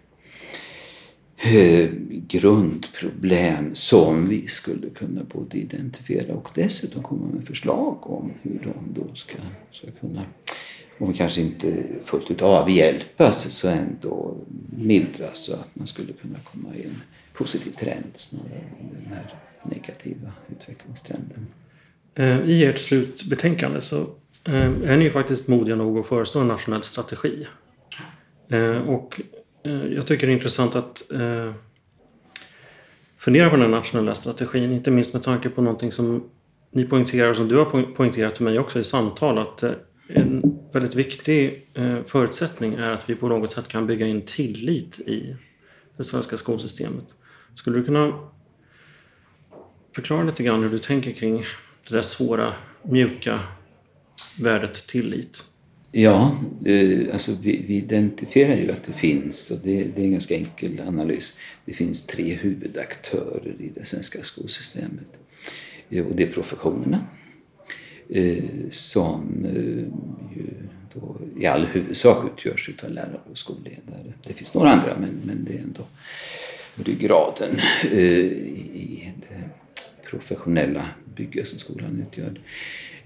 Eh, 1.37 1.91
grundproblem 2.29 3.75
som 3.75 4.29
vi 4.29 4.47
skulle 4.47 4.91
kunna 4.91 5.25
både 5.25 5.59
identifiera 5.59 6.35
och 6.35 6.49
dessutom 6.55 7.03
komma 7.03 7.27
med 7.27 7.47
förslag 7.47 8.11
om 8.11 8.33
hur 8.43 8.61
de 8.65 9.03
då 9.03 9.15
ska, 9.15 9.39
ska 9.73 9.91
kunna, 9.91 10.23
om 10.99 11.09
vi 11.09 11.15
kanske 11.15 11.41
inte 11.41 11.85
fullt 12.03 12.31
ut 12.31 12.43
avhjälpas, 12.43 13.53
så 13.55 13.69
ändå 13.69 14.37
mildras 14.77 15.39
så 15.39 15.55
att 15.55 15.77
man 15.77 15.87
skulle 15.87 16.13
kunna 16.13 16.39
komma 16.53 16.75
in 16.77 17.01
positiv 17.35 17.71
trend 17.71 18.11
snarare 18.15 18.65
än 18.81 18.91
den 18.93 19.07
här 19.07 19.35
negativa 19.63 20.33
utvecklingstrenden. 20.51 21.47
Eh, 22.15 22.51
I 22.51 22.65
ert 22.65 22.79
slutbetänkande 22.79 23.81
så 23.81 24.01
eh, 24.45 24.65
är 24.65 24.97
ni 24.97 25.05
ju 25.05 25.11
faktiskt 25.11 25.49
modiga 25.49 25.77
nog 25.77 25.99
att 25.99 26.07
föreslå 26.07 26.41
en 26.41 26.49
nationell 26.49 26.83
strategi. 26.83 27.47
Eh, 28.51 28.89
och 28.89 29.21
jag 29.91 30.07
tycker 30.07 30.27
det 30.27 30.33
är 30.33 30.37
intressant 30.37 30.77
att 30.77 31.03
fundera 33.17 33.51
på 33.51 33.57
den 33.57 33.71
nationella 33.71 34.15
strategin, 34.15 34.73
inte 34.73 34.91
minst 34.91 35.13
med 35.13 35.23
tanke 35.23 35.49
på 35.49 35.63
någonting 35.63 35.93
som 35.93 36.31
ni 36.71 36.85
poängterar 36.85 37.31
och 37.31 37.37
som 37.37 37.49
du 37.49 37.59
har 37.59 37.95
poängterat 37.95 38.35
till 38.35 38.45
mig 38.45 38.59
också 38.59 38.81
i 38.81 38.85
samtal 38.85 39.39
att 39.39 39.65
en 40.09 40.59
väldigt 40.73 40.95
viktig 40.95 41.69
förutsättning 42.07 42.75
är 42.75 42.93
att 42.93 43.11
vi 43.11 43.15
på 43.15 43.29
något 43.29 43.53
sätt 43.53 43.69
kan 43.69 43.87
bygga 43.87 44.07
in 44.07 44.23
tillit 44.23 45.01
i 45.01 45.37
det 45.97 46.05
svenska 46.05 46.37
skolsystemet. 46.37 47.15
Skulle 47.55 47.79
du 47.79 47.85
kunna 47.85 48.31
förklara 49.95 50.23
lite 50.23 50.43
grann 50.43 50.63
hur 50.63 50.71
du 50.71 50.79
tänker 50.79 51.13
kring 51.13 51.45
det 51.89 51.95
där 51.95 52.03
svåra, 52.03 52.53
mjuka 52.83 53.41
värdet 54.39 54.87
tillit? 54.87 55.45
Ja, 55.93 56.37
eh, 56.65 57.13
alltså 57.13 57.37
vi, 57.43 57.65
vi, 57.67 57.77
identifierar 57.77 58.57
ju 58.57 58.73
att 58.73 58.85
det 58.85 58.93
finns, 58.93 59.51
och 59.51 59.59
det, 59.65 59.85
det, 59.97 60.03
är 60.03 60.05
en 60.05 60.13
ganska 60.13 60.35
enkel 60.35 60.81
analys, 60.89 61.39
det 61.65 61.73
finns 61.73 62.07
tre 62.07 62.35
huvudaktörer 62.35 63.55
i 63.59 63.73
det 63.75 63.85
svenska 63.85 64.23
skolsystemet. 64.23 65.11
Eh, 65.91 66.07
och 66.07 66.17
det 66.17 66.23
är 66.23 66.33
professionerna 66.33 67.07
eh, 68.09 68.45
som 68.71 69.47
ju 70.37 70.51
då 70.95 71.17
i 71.41 71.47
all 71.47 71.65
huvudsak 71.65 72.25
utgörs 72.33 72.71
av 72.83 72.91
lärare 72.91 73.21
och 73.31 73.39
skolledare. 73.39 74.13
Det 74.27 74.35
finns 74.35 74.55
några 74.55 74.71
andra 74.71 74.97
men, 75.01 75.21
men 75.25 75.45
det 75.45 75.59
är 75.59 75.63
ändå 75.63 75.83
ryggraden 76.75 77.59
eh, 77.83 77.99
i 77.99 79.13
det 79.21 79.71
professionella 80.11 80.89
bygge 81.17 81.45
som 81.45 81.59
skolan 81.59 82.05
utgör. 82.09 82.41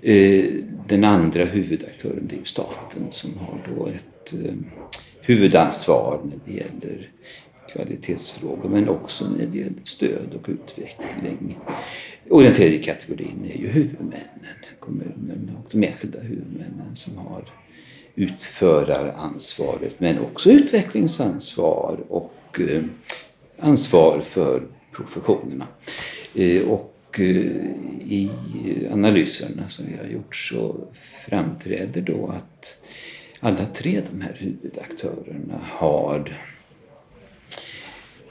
Eh, 0.02 0.44
den 0.88 1.04
andra 1.04 1.44
huvudaktören 1.44 2.26
det 2.28 2.34
är 2.34 2.38
ju 2.38 2.44
staten 2.44 3.06
som 3.10 3.38
har 3.38 3.74
då 3.74 3.86
ett 3.86 4.32
eh, 4.32 4.54
huvudansvar 5.20 6.20
när 6.24 6.38
det 6.44 6.52
gäller 6.58 7.10
kvalitetsfrågor 7.72 8.68
men 8.68 8.88
också 8.88 9.30
när 9.30 9.46
det 9.46 9.58
gäller 9.58 9.82
stöd 9.84 10.34
och 10.42 10.48
utveckling. 10.48 11.58
Och 12.30 12.42
den 12.42 12.54
tredje 12.54 12.78
kategorin 12.78 13.50
är 13.54 13.58
ju 13.58 13.68
huvudmännen, 13.68 14.56
kommunerna 14.80 15.52
och 15.64 15.70
de 15.70 15.84
enskilda 15.84 16.20
huvudmännen 16.20 16.96
som 16.96 17.16
har 17.16 17.44
utföraransvaret 18.14 20.00
men 20.00 20.18
också 20.18 20.50
utvecklingsansvar 20.50 21.98
och 22.08 22.60
eh, 22.60 22.82
ansvar 23.58 24.20
för 24.20 24.62
professionerna. 24.92 25.66
Eh, 26.34 26.62
och 26.62 27.20
eh, 27.20 27.24
i 28.08 28.30
analyserna 28.92 29.68
som 29.68 29.86
vi 29.86 29.96
har 29.96 30.04
gjort 30.04 30.36
så 30.36 30.76
framträder 31.26 32.00
då 32.00 32.26
att 32.26 32.78
alla 33.40 33.66
tre 33.66 34.02
de 34.12 34.20
här 34.20 34.36
huvudaktörerna 34.38 35.60
har 35.62 36.38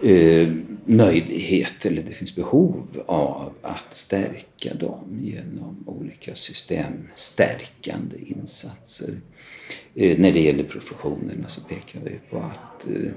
eh, 0.04 0.48
möjlighet, 0.86 1.86
eller 1.86 2.02
det 2.02 2.14
finns 2.14 2.36
behov 2.36 3.04
av 3.06 3.54
att 3.62 3.94
stärka 3.94 4.74
dem 4.74 5.20
genom 5.22 5.84
olika 5.86 6.36
systemstärkande 6.36 8.18
insatser. 8.18 9.14
Eh, 9.96 10.20
när 10.20 10.32
det 10.32 10.40
gäller 10.40 10.64
professionerna 10.64 11.48
så 11.48 11.62
pekar 11.62 12.00
vi 12.04 12.20
på 12.30 12.38
att 12.38 12.88
eh, 12.88 13.12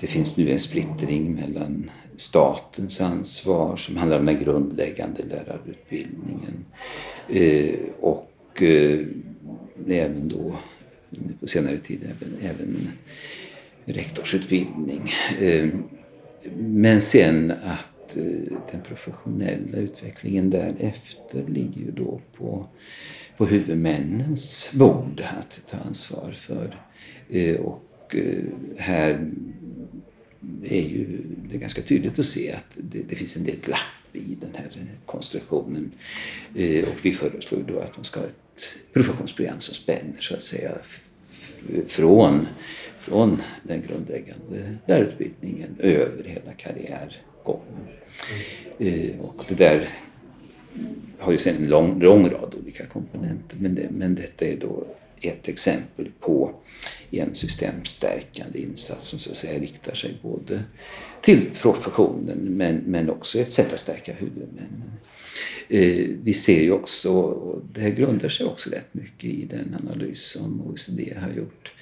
det 0.00 0.06
finns 0.06 0.36
nu 0.36 0.50
en 0.50 0.60
splittring 0.60 1.34
mellan 1.34 1.90
statens 2.16 3.00
ansvar 3.00 3.76
som 3.76 3.96
handlar 3.96 4.18
om 4.18 4.26
den 4.26 4.38
grundläggande 4.38 5.22
lärarutbildningen 5.22 6.64
eh, 7.28 7.74
och 8.00 8.62
eh, 8.62 9.06
även 9.88 10.28
då 10.28 10.56
på 11.40 11.46
senare 11.46 11.78
tid 11.78 12.00
även, 12.02 12.36
även 12.50 12.88
rektorsutbildning. 13.84 15.12
Eh, 15.40 15.68
men 16.56 17.00
sen 17.00 17.50
att 17.50 17.88
den 18.72 18.80
professionella 18.88 19.76
utvecklingen 19.76 20.50
därefter 20.50 21.44
ligger 21.48 21.80
ju 21.80 21.90
då 21.90 22.20
på, 22.36 22.66
på 23.36 23.46
huvudmännens 23.46 24.72
bord 24.74 25.22
att 25.40 25.60
ta 25.70 25.76
ansvar 25.76 26.32
för. 26.32 26.80
Och 27.58 27.89
Eh, 28.14 28.44
här 28.76 29.30
är 30.64 30.80
ju 30.80 31.06
det 31.50 31.56
är 31.56 31.60
ganska 31.60 31.82
tydligt 31.82 32.18
att 32.18 32.26
se 32.26 32.52
att 32.52 32.66
det, 32.76 33.02
det, 33.08 33.16
finns 33.16 33.36
en 33.36 33.44
del 33.44 33.56
glapp 33.64 33.80
i 34.12 34.36
den 34.40 34.50
här 34.54 34.86
konstruktionen. 35.06 35.92
Eh, 36.54 36.88
och 36.88 36.96
vi 37.02 37.12
föreslog 37.12 37.64
då 37.64 37.80
att 37.80 37.96
man 37.96 38.04
ska 38.04 38.20
ha 38.20 38.26
ett 38.26 38.74
professionsprogram 38.92 39.60
som 39.60 39.74
spänner 39.74 40.20
så 40.20 40.34
att 40.34 40.42
säga 40.42 40.70
från, 41.86 42.46
från 42.98 43.42
den 43.62 43.82
grundläggande 43.88 44.76
lärarutbildningen 44.86 45.76
över 45.78 46.24
hela 46.24 46.52
karriärgången. 46.56 47.88
Eh, 48.78 49.20
och 49.20 49.44
det 49.48 49.54
där 49.54 49.88
har 51.18 51.32
ju 51.32 51.38
sen 51.38 51.56
en 51.56 51.68
lång, 51.68 52.00
lång 52.00 52.30
rad 52.30 52.54
olika 52.62 52.86
komponenter 52.86 53.56
men, 53.60 53.74
det, 53.74 53.88
men 53.90 54.14
detta 54.14 54.44
är 54.44 54.56
då 54.56 54.86
ett 55.20 55.48
exempel 55.48 56.08
på 56.20 56.54
en 57.10 57.34
systemstärkande 57.34 58.58
insats 58.58 59.06
som 59.06 59.18
så 59.18 59.30
att 59.30 59.36
säga 59.36 59.60
riktar 59.60 59.94
sig 59.94 60.18
både 60.22 60.62
till 61.20 61.50
professionen 61.62 62.38
men, 62.38 62.76
men 62.76 63.10
också 63.10 63.38
ett 63.38 63.50
sätt 63.50 63.72
att 63.72 63.80
stärka 63.80 64.12
huvudmännen. 64.12 64.92
Eh, 65.68 66.08
vi 66.22 66.34
ser 66.34 66.62
ju 66.62 66.72
också, 66.72 67.12
och 67.12 67.62
det 67.72 67.80
här 67.80 67.90
grundar 67.90 68.28
sig 68.28 68.46
också 68.46 68.70
rätt 68.70 68.94
mycket 68.94 69.30
i 69.30 69.44
den 69.44 69.76
analys 69.82 70.30
som 70.30 70.62
OECD 70.66 71.14
har 71.20 71.30
gjort, 71.30 71.72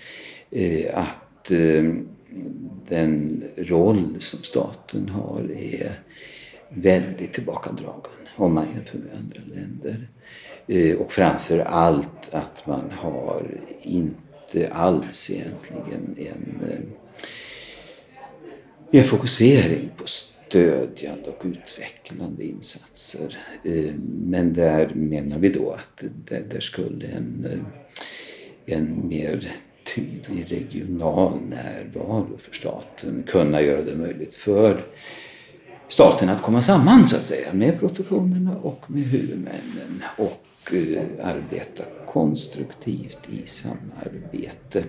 eh, 0.50 0.98
att 0.98 1.50
eh, 1.50 1.94
den 2.88 3.44
roll 3.56 4.16
som 4.18 4.42
staten 4.42 5.08
har 5.08 5.50
är 5.52 6.00
väldigt 6.68 7.32
tillbakadragen 7.32 8.12
om 8.36 8.54
man 8.54 8.66
jämför 8.74 8.98
med 8.98 9.16
andra 9.16 9.40
länder. 9.54 10.08
Eh, 10.68 10.96
och 10.96 11.12
framför 11.12 11.58
allt 11.58 12.34
att 12.34 12.66
man 12.66 12.90
har 12.90 13.42
inte 13.82 14.72
alls 14.72 15.30
egentligen 15.30 16.16
en, 16.18 16.70
eh, 16.70 16.78
en 19.00 19.04
fokusering 19.04 19.90
på 19.96 20.04
stödjande 20.06 21.28
och 21.28 21.44
utvecklande 21.44 22.44
insatser. 22.44 23.38
Eh, 23.64 23.94
men 24.24 24.52
där 24.52 24.94
menar 24.94 25.38
vi 25.38 25.48
då 25.48 25.72
att 25.72 26.04
där, 26.24 26.60
skulle 26.60 27.06
en, 27.06 27.64
en 28.66 29.08
mer 29.08 29.52
tydlig 29.94 30.52
regional 30.52 31.40
närvaro 31.48 32.36
för 32.38 32.54
staten 32.54 33.24
kunna 33.26 33.62
göra 33.62 33.82
det 33.82 33.96
möjligt 33.96 34.34
för 34.34 34.86
staten 35.88 36.28
att 36.28 36.42
komma 36.42 36.62
samman 36.62 37.06
så 37.06 37.16
att 37.16 37.24
säga 37.24 37.52
med 37.52 37.80
professionerna 37.80 38.56
och 38.56 38.84
med 38.86 39.02
huvudmännen 39.02 40.02
och 40.16 40.47
Eh, 40.72 41.02
arbeta 41.22 41.84
konstruktivt 42.06 43.18
i 43.30 43.46
samarbete 43.46 44.84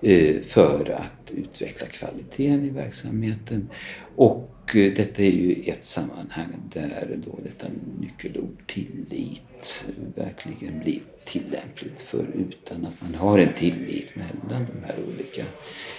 eh, 0.00 0.40
för 0.42 0.90
att 0.90 1.30
utveckla 1.30 1.86
kvaliteten 1.86 2.64
i 2.64 2.70
verksamheten. 2.70 3.68
Och 4.16 4.76
eh, 4.76 4.92
detta 4.94 5.22
är 5.22 5.30
ju 5.30 5.62
ett 5.66 5.84
sammanhang 5.84 6.70
där 6.72 7.18
då 7.26 7.38
detta 7.44 7.66
nyckelord 8.00 8.66
tillit 8.66 9.84
verkligen 10.14 10.80
blir 10.80 11.00
tillämpligt. 11.24 12.00
För 12.00 12.26
utan 12.34 12.86
att 12.86 13.00
man 13.00 13.14
har 13.14 13.38
en 13.38 13.54
tillit 13.54 14.08
mellan 14.16 14.66
de 14.72 14.86
här 14.86 14.96
olika 15.08 15.44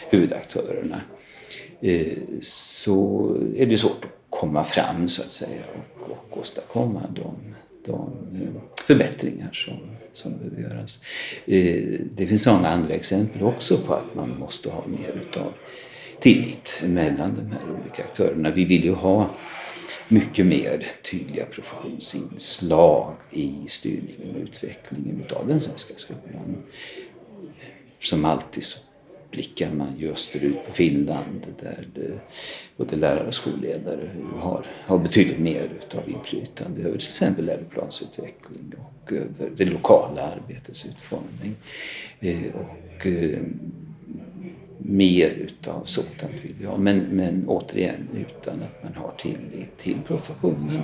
huvudaktörerna 0.09 1.01
så 2.41 3.27
är 3.55 3.65
det 3.65 3.77
svårt 3.77 4.05
att 4.05 4.11
komma 4.29 4.63
fram 4.63 5.09
så 5.09 5.21
att 5.21 5.31
säga 5.31 5.61
och, 5.75 6.11
och 6.11 6.37
åstadkomma 6.37 7.01
de 7.15 7.53
förbättringar 8.87 9.49
som, 9.53 9.79
som 10.13 10.37
behöver 10.37 10.61
göras. 10.61 11.03
Eh, 11.45 11.99
det 12.15 12.27
finns 12.27 12.45
många 12.45 12.69
andra 12.69 12.93
exempel 12.93 13.43
också 13.43 13.77
på 13.77 13.93
att 13.93 14.15
man 14.15 14.39
måste 14.39 14.69
ha 14.69 14.87
mer 14.87 15.21
utav 15.29 15.53
tillit 16.19 16.83
mellan 16.87 17.35
de 17.35 17.51
här 17.51 17.81
olika 17.81 18.03
aktörerna. 18.03 18.51
Vi 18.51 18.65
vill 18.65 18.83
ju 18.83 18.93
ha 18.93 19.29
mycket 20.07 20.45
mer 20.45 20.87
tydliga 21.11 21.45
professionsinslag 21.45 23.15
i 23.31 23.65
styrningen 23.67 24.35
och 24.35 24.41
utvecklingen 24.41 25.23
utav 25.25 25.47
den 25.47 25.61
svenska 25.61 25.93
skolan. 25.97 26.63
Som 27.99 28.25
alltid 28.25 28.63
så 28.63 28.79
blickar 29.33 29.71
man 29.71 29.87
ju 29.97 30.11
österut 30.11 30.65
på 30.65 30.73
Finland 30.73 31.45
där 31.59 31.87
det, 31.95 32.19
både 32.77 32.95
lärare 32.95 33.27
och 33.27 33.33
skolledare 33.33 34.09
har, 34.39 34.65
har 34.85 34.97
betydligt 34.97 35.39
mer 35.39 35.69
utav 35.81 36.09
inflytande 36.09 36.81
över 36.81 36.97
till 36.97 37.07
exempel 37.07 37.45
läroplansutveckling 37.45 38.73
och 38.77 39.11
över 39.11 39.51
det 39.57 39.65
lokala 39.65 40.21
arbetets 40.21 40.85
utformning. 40.85 41.55
Eh, 42.19 42.55
och 42.55 43.05
eh, 43.05 43.39
mer 44.77 45.29
utav 45.29 45.83
sådant 45.83 46.33
vill 46.43 46.53
vi 46.59 46.65
ha. 46.65 46.77
Men, 46.77 46.97
men 46.99 47.43
återigen 47.47 48.07
utan 48.15 48.61
att 48.63 48.83
man 48.83 48.93
har 48.95 49.13
tillit 49.17 49.77
till 49.77 49.97
professionen 50.07 50.81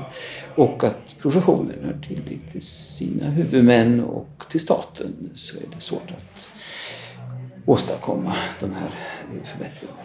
och 0.55 0.83
att 0.83 1.17
professionen 1.21 1.85
har 1.85 2.01
tillit 2.07 2.51
till 2.51 2.61
sina 2.61 3.29
huvudmän 3.29 3.99
och 3.99 4.43
till 4.51 4.59
staten 4.59 5.29
så 5.33 5.57
är 5.57 5.63
det 5.75 5.81
svårt 5.81 6.11
att 6.11 6.47
åstadkomma 7.69 8.35
de 8.59 8.73
här 8.73 8.91
förbättringarna. 9.45 9.99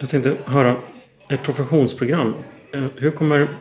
Jag 0.00 0.08
tänkte 0.08 0.36
höra, 0.44 0.76
ett 1.28 1.42
professionsprogram, 1.42 2.34
eh, 2.72 2.84
hur 2.96 3.10
kommer, 3.10 3.58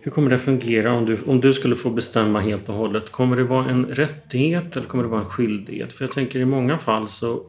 hur 0.00 0.10
kommer 0.10 0.30
det 0.30 0.38
fungera 0.38 0.92
om 0.92 1.04
du, 1.06 1.18
om 1.26 1.40
du 1.40 1.54
skulle 1.54 1.76
få 1.76 1.90
bestämma 1.90 2.40
helt 2.40 2.68
och 2.68 2.74
hållet? 2.74 3.10
Kommer 3.10 3.36
det 3.36 3.44
vara 3.44 3.70
en 3.70 3.86
rättighet 3.86 4.76
eller 4.76 4.86
kommer 4.86 5.04
det 5.04 5.10
vara 5.10 5.20
en 5.20 5.26
skyldighet? 5.26 5.92
För 5.92 6.04
jag 6.04 6.12
tänker 6.12 6.38
i 6.38 6.44
många 6.44 6.78
fall 6.78 7.08
så 7.08 7.42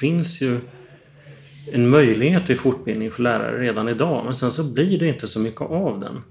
finns 0.00 0.40
ju 0.40 0.58
en 1.72 1.88
möjlighet 1.88 2.46
till 2.46 2.58
fortbildning 2.58 3.10
för 3.10 3.22
lärare 3.22 3.62
redan 3.62 3.88
idag 3.88 4.24
men 4.24 4.34
sen 4.34 4.52
så 4.52 4.72
blir 4.72 4.98
det 4.98 5.06
inte 5.06 5.26
så 5.26 5.40
mycket 5.40 5.60
av 5.60 6.00
den. 6.00 6.22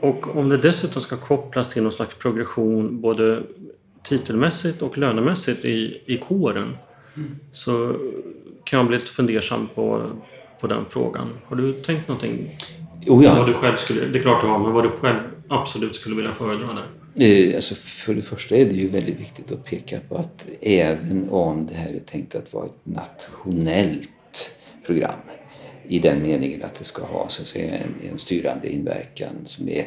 Och 0.00 0.36
om 0.36 0.48
det 0.48 0.56
dessutom 0.56 1.02
ska 1.02 1.16
kopplas 1.16 1.68
till 1.68 1.82
någon 1.82 1.92
slags 1.92 2.14
progression 2.14 3.00
både 3.00 3.42
titelmässigt 4.02 4.82
och 4.82 4.98
lönemässigt 4.98 5.64
i, 5.64 6.02
i 6.06 6.16
kåren 6.16 6.76
mm. 7.16 7.36
så 7.52 7.96
kan 8.64 8.78
jag 8.78 8.86
bli 8.86 8.98
lite 8.98 9.10
fundersam 9.10 9.68
på, 9.74 10.12
på 10.60 10.66
den 10.66 10.84
frågan. 10.84 11.28
Har 11.44 11.56
du 11.56 11.72
tänkt 11.72 12.08
någonting? 12.08 12.58
Oh 13.06 13.24
ja. 13.24 13.34
vad 13.34 13.46
du 13.46 13.54
själv 13.54 13.76
skulle, 13.76 14.06
det 14.06 14.18
är 14.18 14.22
klart 14.22 14.40
du 14.40 14.46
har, 14.46 14.58
men 14.58 14.72
vad 14.72 14.84
du 14.84 14.90
själv 14.90 15.18
absolut 15.48 15.94
skulle 15.94 16.16
vilja 16.16 16.32
föredra 16.32 16.66
där? 16.66 16.86
Eh, 17.18 17.54
alltså 17.54 17.74
för 17.74 18.14
det 18.14 18.22
första 18.22 18.56
är 18.56 18.64
det 18.64 18.72
ju 18.72 18.88
väldigt 18.88 19.20
viktigt 19.20 19.52
att 19.52 19.64
peka 19.64 20.00
på 20.08 20.16
att 20.16 20.46
även 20.60 21.30
om 21.30 21.66
det 21.66 21.74
här 21.74 21.94
är 21.94 22.00
tänkt 22.00 22.34
att 22.34 22.52
vara 22.52 22.66
ett 22.66 22.86
nationellt 22.86 24.10
program 24.86 25.18
i 25.88 25.98
den 25.98 26.22
meningen 26.22 26.62
att 26.62 26.74
det 26.74 26.84
ska 26.84 27.04
ha 27.04 27.28
så 27.28 27.42
att 27.42 27.48
säga, 27.48 27.74
en, 27.74 28.10
en 28.10 28.18
styrande 28.18 28.72
inverkan 28.72 29.32
som 29.44 29.68
är 29.68 29.86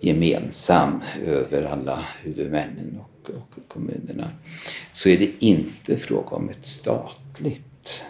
gemensam 0.00 1.00
över 1.26 1.62
alla 1.62 2.04
huvudmännen 2.22 3.00
och, 3.00 3.10
och 3.28 3.68
kommunerna 3.68 4.30
så 4.92 5.08
är 5.08 5.18
det 5.18 5.44
inte 5.44 5.96
fråga 5.96 6.36
om 6.36 6.48
ett 6.48 6.64
statligt 6.64 8.04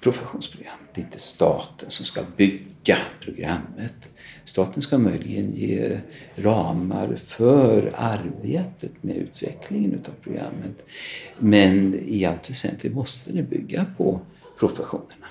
professionsprogram. 0.00 0.78
Det 0.94 1.00
är 1.00 1.04
inte 1.04 1.18
staten 1.18 1.90
som 1.90 2.06
ska 2.06 2.22
bygga 2.36 2.98
programmet. 3.20 4.10
Staten 4.44 4.82
ska 4.82 4.98
möjligen 4.98 5.56
ge 5.56 6.00
ramar 6.36 7.16
för 7.24 7.94
arbetet 7.96 9.02
med 9.02 9.16
utvecklingen 9.16 9.94
utav 9.94 10.12
programmet. 10.22 10.84
Men 11.38 12.00
i 12.04 12.24
allt 12.24 12.50
väsentligt 12.50 12.94
måste 12.94 13.32
det 13.32 13.42
bygga 13.42 13.86
på 13.96 14.20
professionerna. 14.58 15.26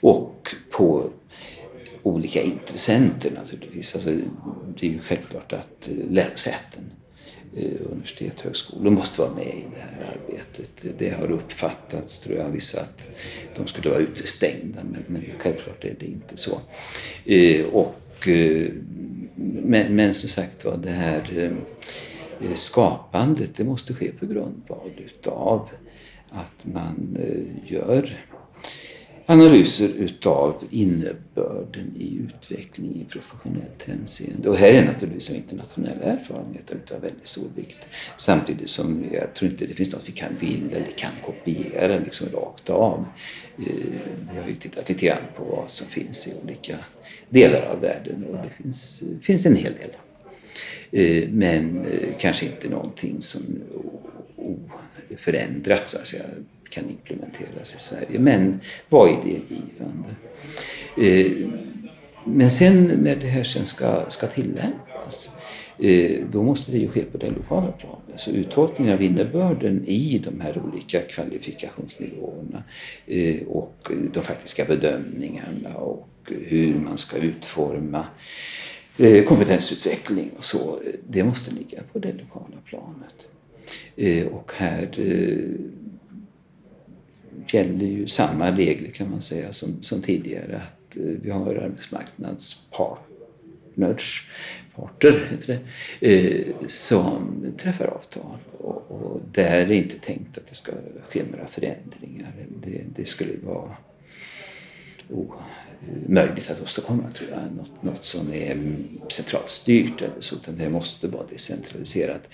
Och 0.00 0.54
på 0.70 1.10
olika 2.02 2.42
intressenter 2.42 3.30
naturligtvis. 3.30 3.94
Alltså, 3.94 4.10
det 4.78 4.86
är 4.86 4.90
ju 4.90 4.98
självklart 4.98 5.52
att 5.52 5.88
lärosäten, 6.10 6.90
Eh, 7.56 7.90
universitet 7.90 8.38
och 8.38 8.44
högskolor 8.44 8.90
måste 8.90 9.20
vara 9.20 9.34
med 9.34 9.46
i 9.46 9.64
det 9.74 9.80
här 9.80 10.12
arbetet. 10.12 10.98
Det 10.98 11.10
har 11.10 11.30
uppfattats, 11.30 12.20
tror 12.20 12.38
jag, 12.38 12.48
vissa 12.48 12.80
att 12.80 13.08
de 13.56 13.66
skulle 13.66 13.90
vara 13.90 14.00
utestängda 14.00 14.80
men, 14.84 15.04
men 15.06 15.24
självklart 15.38 15.84
är 15.84 15.94
det 16.00 16.06
inte 16.06 16.36
så. 16.36 16.60
Eh, 17.24 17.66
och, 17.66 18.28
eh, 18.28 18.68
men, 19.34 19.96
men 19.96 20.14
som 20.14 20.28
sagt 20.28 20.64
var, 20.64 20.76
det 20.76 20.90
här 20.90 21.56
skapandet 22.54 23.50
det 23.56 23.64
måste 23.64 23.94
ske 23.94 24.12
på 24.12 24.26
grundval 24.26 24.90
utav 25.06 25.68
att 26.30 26.72
man 26.72 27.18
gör 27.66 28.18
analyser 29.30 29.88
utav 29.88 30.64
innebörden 30.70 31.94
i 31.98 32.18
utveckling 32.18 32.94
i 32.94 33.04
professionellt 33.04 33.82
hänseende. 33.86 34.48
Och 34.48 34.56
här 34.56 34.68
är 34.68 34.84
naturligtvis 34.84 35.30
internationella 35.30 36.02
erfarenheter 36.02 36.74
utav 36.74 37.00
väldigt 37.00 37.28
stor 37.28 37.48
vikt. 37.56 37.78
Samtidigt 38.16 38.70
som 38.70 39.04
jag 39.12 39.34
tror 39.34 39.50
inte 39.50 39.66
det 39.66 39.74
finns 39.74 39.92
något 39.92 40.08
vi 40.08 40.12
kan 40.12 40.36
vill 40.40 40.72
eller 40.72 40.90
kan 40.96 41.12
kopiera 41.24 41.98
liksom 41.98 42.28
rakt 42.28 42.70
av. 42.70 43.04
Eh, 43.58 43.64
vi 44.32 44.40
har 44.40 44.48
ju 44.48 44.54
tittat 44.54 44.88
lite 44.88 45.06
grann 45.06 45.22
på 45.36 45.44
vad 45.44 45.70
som 45.70 45.86
finns 45.86 46.26
i 46.26 46.32
olika 46.44 46.76
delar 47.28 47.62
av 47.62 47.80
världen 47.80 48.24
och 48.24 48.36
det 48.36 48.62
finns, 48.62 49.02
finns 49.20 49.46
en 49.46 49.56
hel 49.56 49.72
del. 49.72 49.90
Eh, 50.90 51.28
men 51.28 51.84
eh, 51.84 52.08
kanske 52.18 52.46
inte 52.46 52.68
någonting 52.68 53.20
som 53.20 53.42
oförändrat 55.10 55.88
så 55.88 55.98
att 55.98 56.06
säga 56.06 56.24
kan 56.70 56.90
implementeras 56.90 57.74
i 57.74 57.78
Sverige. 57.78 58.18
Men 58.18 58.60
var 58.88 59.08
idégivande. 59.08 59.44
givande? 59.78 60.14
Eh, 60.96 61.48
men 62.24 62.50
sen 62.50 62.84
när 62.84 63.16
det 63.16 63.26
här 63.26 63.44
sen 63.44 63.66
ska, 63.66 64.10
ska 64.10 64.26
tillämpas 64.26 65.36
eh, 65.78 66.24
då 66.32 66.42
måste 66.42 66.72
det 66.72 66.78
ju 66.78 66.88
ske 66.88 67.02
på 67.02 67.18
det 67.18 67.30
lokala 67.30 67.72
planet. 67.72 68.20
Så 68.20 68.30
uttolkningen 68.30 68.94
av 68.94 69.02
innebörden 69.02 69.84
i 69.86 70.22
de 70.24 70.40
här 70.40 70.62
olika 70.66 71.00
kvalifikationsnivåerna 71.00 72.62
eh, 73.06 73.42
och 73.46 73.90
de 74.12 74.22
faktiska 74.22 74.64
bedömningarna 74.64 75.74
och 75.74 76.08
hur 76.28 76.74
man 76.74 76.98
ska 76.98 77.16
utforma 77.16 78.04
kompetensutveckling 79.26 80.30
och 80.38 80.44
så, 80.44 80.80
det 81.08 81.24
måste 81.24 81.54
ligga 81.54 81.82
på 81.92 81.98
det 81.98 82.12
lokala 82.12 82.56
planet. 82.64 83.28
Och 84.32 84.52
här 84.56 84.88
gäller 87.48 87.86
ju 87.86 88.08
samma 88.08 88.56
regler 88.56 88.90
kan 88.90 89.10
man 89.10 89.20
säga 89.20 89.52
som, 89.52 89.82
som 89.82 90.02
tidigare. 90.02 90.62
Att 90.66 90.96
eh, 90.96 91.02
vi 91.02 91.30
har 91.30 91.54
arbetsmarknadspartners, 91.54 94.30
parter 94.74 95.26
heter 95.30 95.58
det, 96.00 96.14
eh, 96.14 96.46
som 96.66 97.46
träffar 97.58 97.86
avtal. 97.86 98.38
Och, 98.58 98.90
och 98.90 99.20
där 99.32 99.56
är 99.56 99.66
det 99.66 99.74
inte 99.74 99.98
tänkt 99.98 100.38
att 100.38 100.46
det 100.46 100.54
ska 100.54 100.72
ske 101.08 101.22
några 101.30 101.46
förändringar. 101.46 102.32
Det, 102.62 102.82
det 102.96 103.04
skulle 103.04 103.32
vara 103.42 103.76
omöjligt 105.08 106.50
att 106.50 106.62
åstadkomma 106.62 107.10
tror 107.10 107.30
jag. 107.30 107.40
Något, 107.56 107.82
något 107.82 108.04
som 108.04 108.32
är 108.32 108.76
centralt 109.08 109.50
styrt 109.50 110.02
eller 110.02 110.20
så, 110.20 110.36
utan 110.36 110.56
det 110.56 110.70
måste 110.70 111.08
vara 111.08 111.26
decentraliserat. 111.26 112.28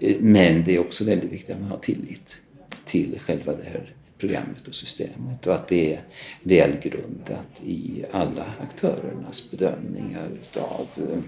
Eh, 0.00 0.16
men 0.20 0.64
det 0.64 0.74
är 0.74 0.78
också 0.78 1.04
väldigt 1.04 1.32
viktigt 1.32 1.54
att 1.54 1.60
man 1.60 1.70
har 1.70 1.78
tillit 1.78 2.38
till 2.84 3.18
själva 3.18 3.52
det 3.52 3.64
här 3.64 3.94
programmet 4.22 4.68
och 4.68 4.74
systemet 4.74 5.46
och 5.46 5.54
att 5.54 5.68
det 5.68 5.94
är 5.94 6.00
välgrundat 6.42 7.62
i 7.64 8.04
alla 8.12 8.44
aktörernas 8.60 9.50
bedömningar 9.50 10.28
utav 10.32 10.86
eh, 10.96 11.18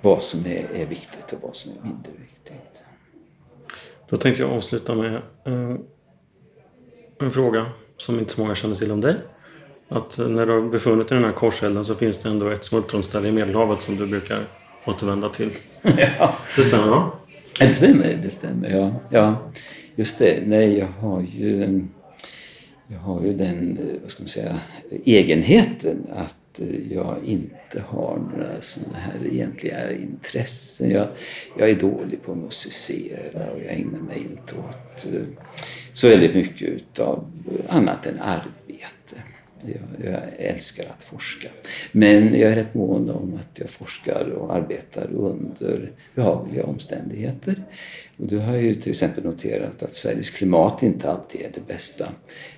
vad 0.00 0.22
som 0.22 0.46
är, 0.46 0.86
viktigt 0.86 1.32
och 1.32 1.38
vad 1.42 1.56
som 1.56 1.72
är 1.72 1.82
mindre 1.82 2.12
viktigt. 2.12 2.82
Då 4.08 4.16
tänkte 4.16 4.42
jag 4.42 4.50
avsluta 4.50 4.94
med 4.94 5.14
eh, 5.44 5.76
en 7.20 7.30
fråga 7.30 7.66
som 7.96 8.18
inte 8.18 8.32
så 8.32 8.40
många 8.40 8.54
känner 8.54 8.76
till 8.76 8.90
om 8.90 9.00
dig. 9.00 9.16
Att 9.88 10.18
när 10.18 10.46
du 10.46 10.52
har 10.52 10.68
befunnit 10.68 11.08
dig 11.08 11.18
i 11.18 11.20
den 11.20 11.30
här 11.30 11.36
korselden 11.36 11.84
så 11.84 11.94
finns 11.94 12.18
det 12.18 12.28
ändå 12.28 12.48
ett 12.48 12.64
smultronställe 12.64 13.28
i 13.28 13.32
Medelhavet 13.32 13.82
som 13.82 13.96
du 13.96 14.06
brukar 14.06 14.48
återvända 14.86 15.28
till. 15.28 15.52
ja. 16.18 16.36
Det 16.56 16.62
stämmer 16.62 16.88
va? 16.88 17.12
Ja, 17.58 17.66
det 17.66 17.74
stämmer. 17.74 18.20
Det 18.22 18.30
stämmer 18.30 18.70
ja. 18.70 18.92
ja. 19.10 19.36
Just 19.94 20.18
det. 20.18 20.42
Nej, 20.46 20.78
jag 20.78 20.88
har 21.00 21.20
ju 21.20 21.82
jag 22.92 22.98
har 22.98 23.22
ju 23.22 23.32
den, 23.32 23.78
eh, 23.78 24.00
vad 24.02 24.10
ska 24.10 24.22
man 24.22 24.28
säga, 24.28 24.60
egenheten 25.04 26.06
att 26.14 26.60
eh, 26.60 26.92
jag 26.92 27.24
inte 27.24 27.80
har 27.86 28.18
några 28.18 28.60
sådana 28.60 28.98
här 28.98 29.26
egentliga 29.32 29.92
intressen. 29.92 30.90
Jag, 30.90 31.08
jag 31.58 31.70
är 31.70 31.74
dålig 31.74 32.22
på 32.22 32.32
att 32.32 32.38
musicera 32.38 33.50
och 33.50 33.60
jag 33.60 33.72
ägnar 33.72 34.00
mig 34.00 34.18
inte 34.18 34.54
åt 34.54 35.14
eh, 35.14 35.22
så 35.92 36.08
väldigt 36.08 36.34
mycket 36.34 36.68
utav 36.68 37.30
annat 37.68 38.06
än 38.06 38.20
arbete. 38.20 39.22
Jag, 39.66 40.12
jag, 40.12 40.22
älskar 40.38 40.84
att 40.84 41.02
forska. 41.02 41.48
Men 41.92 42.34
jag 42.38 42.50
är 42.52 42.54
rätt 42.56 42.74
mån 42.74 43.10
om 43.10 43.40
att 43.40 43.58
jag 43.58 43.70
forskar 43.70 44.30
och 44.30 44.54
arbetar 44.54 45.10
under 45.12 45.92
behagliga 46.14 46.64
omständigheter. 46.64 47.64
Och 48.16 48.26
då 48.26 48.38
har 48.38 48.54
jag 48.54 48.62
ju 48.62 48.74
till 48.74 48.90
exempel 48.90 49.24
noterat 49.24 49.82
att 49.82 49.94
Sveriges 49.94 50.30
klimat 50.30 50.82
inte 50.82 51.10
alltid 51.10 51.40
är 51.40 51.50
det 51.54 51.66
bästa. 51.66 52.08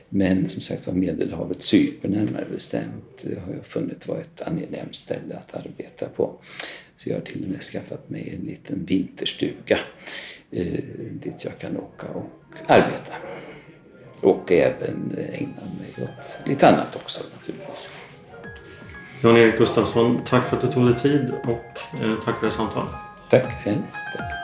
Men 0.08 0.48
som 0.48 0.60
sagt 0.60 0.86
var 0.86 0.94
Medelhavet, 0.94 1.62
Cypern 1.62 2.10
närmare 2.10 2.46
bestämt, 2.52 3.24
har 3.46 3.54
jag 3.54 3.66
funnit 3.66 4.08
vara 4.08 4.20
ett 4.20 4.42
angenämt 4.42 4.96
ställe 4.96 5.34
att 5.36 5.54
arbeta 5.54 6.06
på. 6.06 6.40
Så 6.96 7.08
jag 7.08 7.16
har 7.16 7.22
till 7.22 7.44
och 7.44 7.50
med 7.50 7.62
skaffat 7.62 8.10
mig 8.10 8.34
en 8.38 8.46
liten 8.46 8.84
vinterstuga 8.84 9.78
eh, 10.50 10.84
dit 11.12 11.44
jag 11.44 11.58
kan 11.58 11.76
åka 11.76 12.06
och 12.06 12.30
arbeta. 12.66 13.12
Och 14.24 14.52
även 14.52 15.16
ägna 15.32 15.62
mig 15.78 16.04
åt 16.04 16.48
lite 16.48 16.68
annat 16.68 16.96
också 16.96 17.22
naturligtvis. 17.38 17.90
Jan-Erik 19.22 19.58
Gustafsson, 19.58 20.20
tack 20.24 20.46
för 20.46 20.56
att 20.56 20.62
du 20.62 20.68
tog 20.68 20.86
dig 20.86 20.98
tid 20.98 21.32
och 21.44 22.00
eh, 22.02 22.14
tack 22.24 22.38
för 22.38 22.46
det 22.46 22.52
samtalet. 22.52 22.94
Tack 23.30 23.64
själv. 23.64 23.82
Tack. 24.16 24.43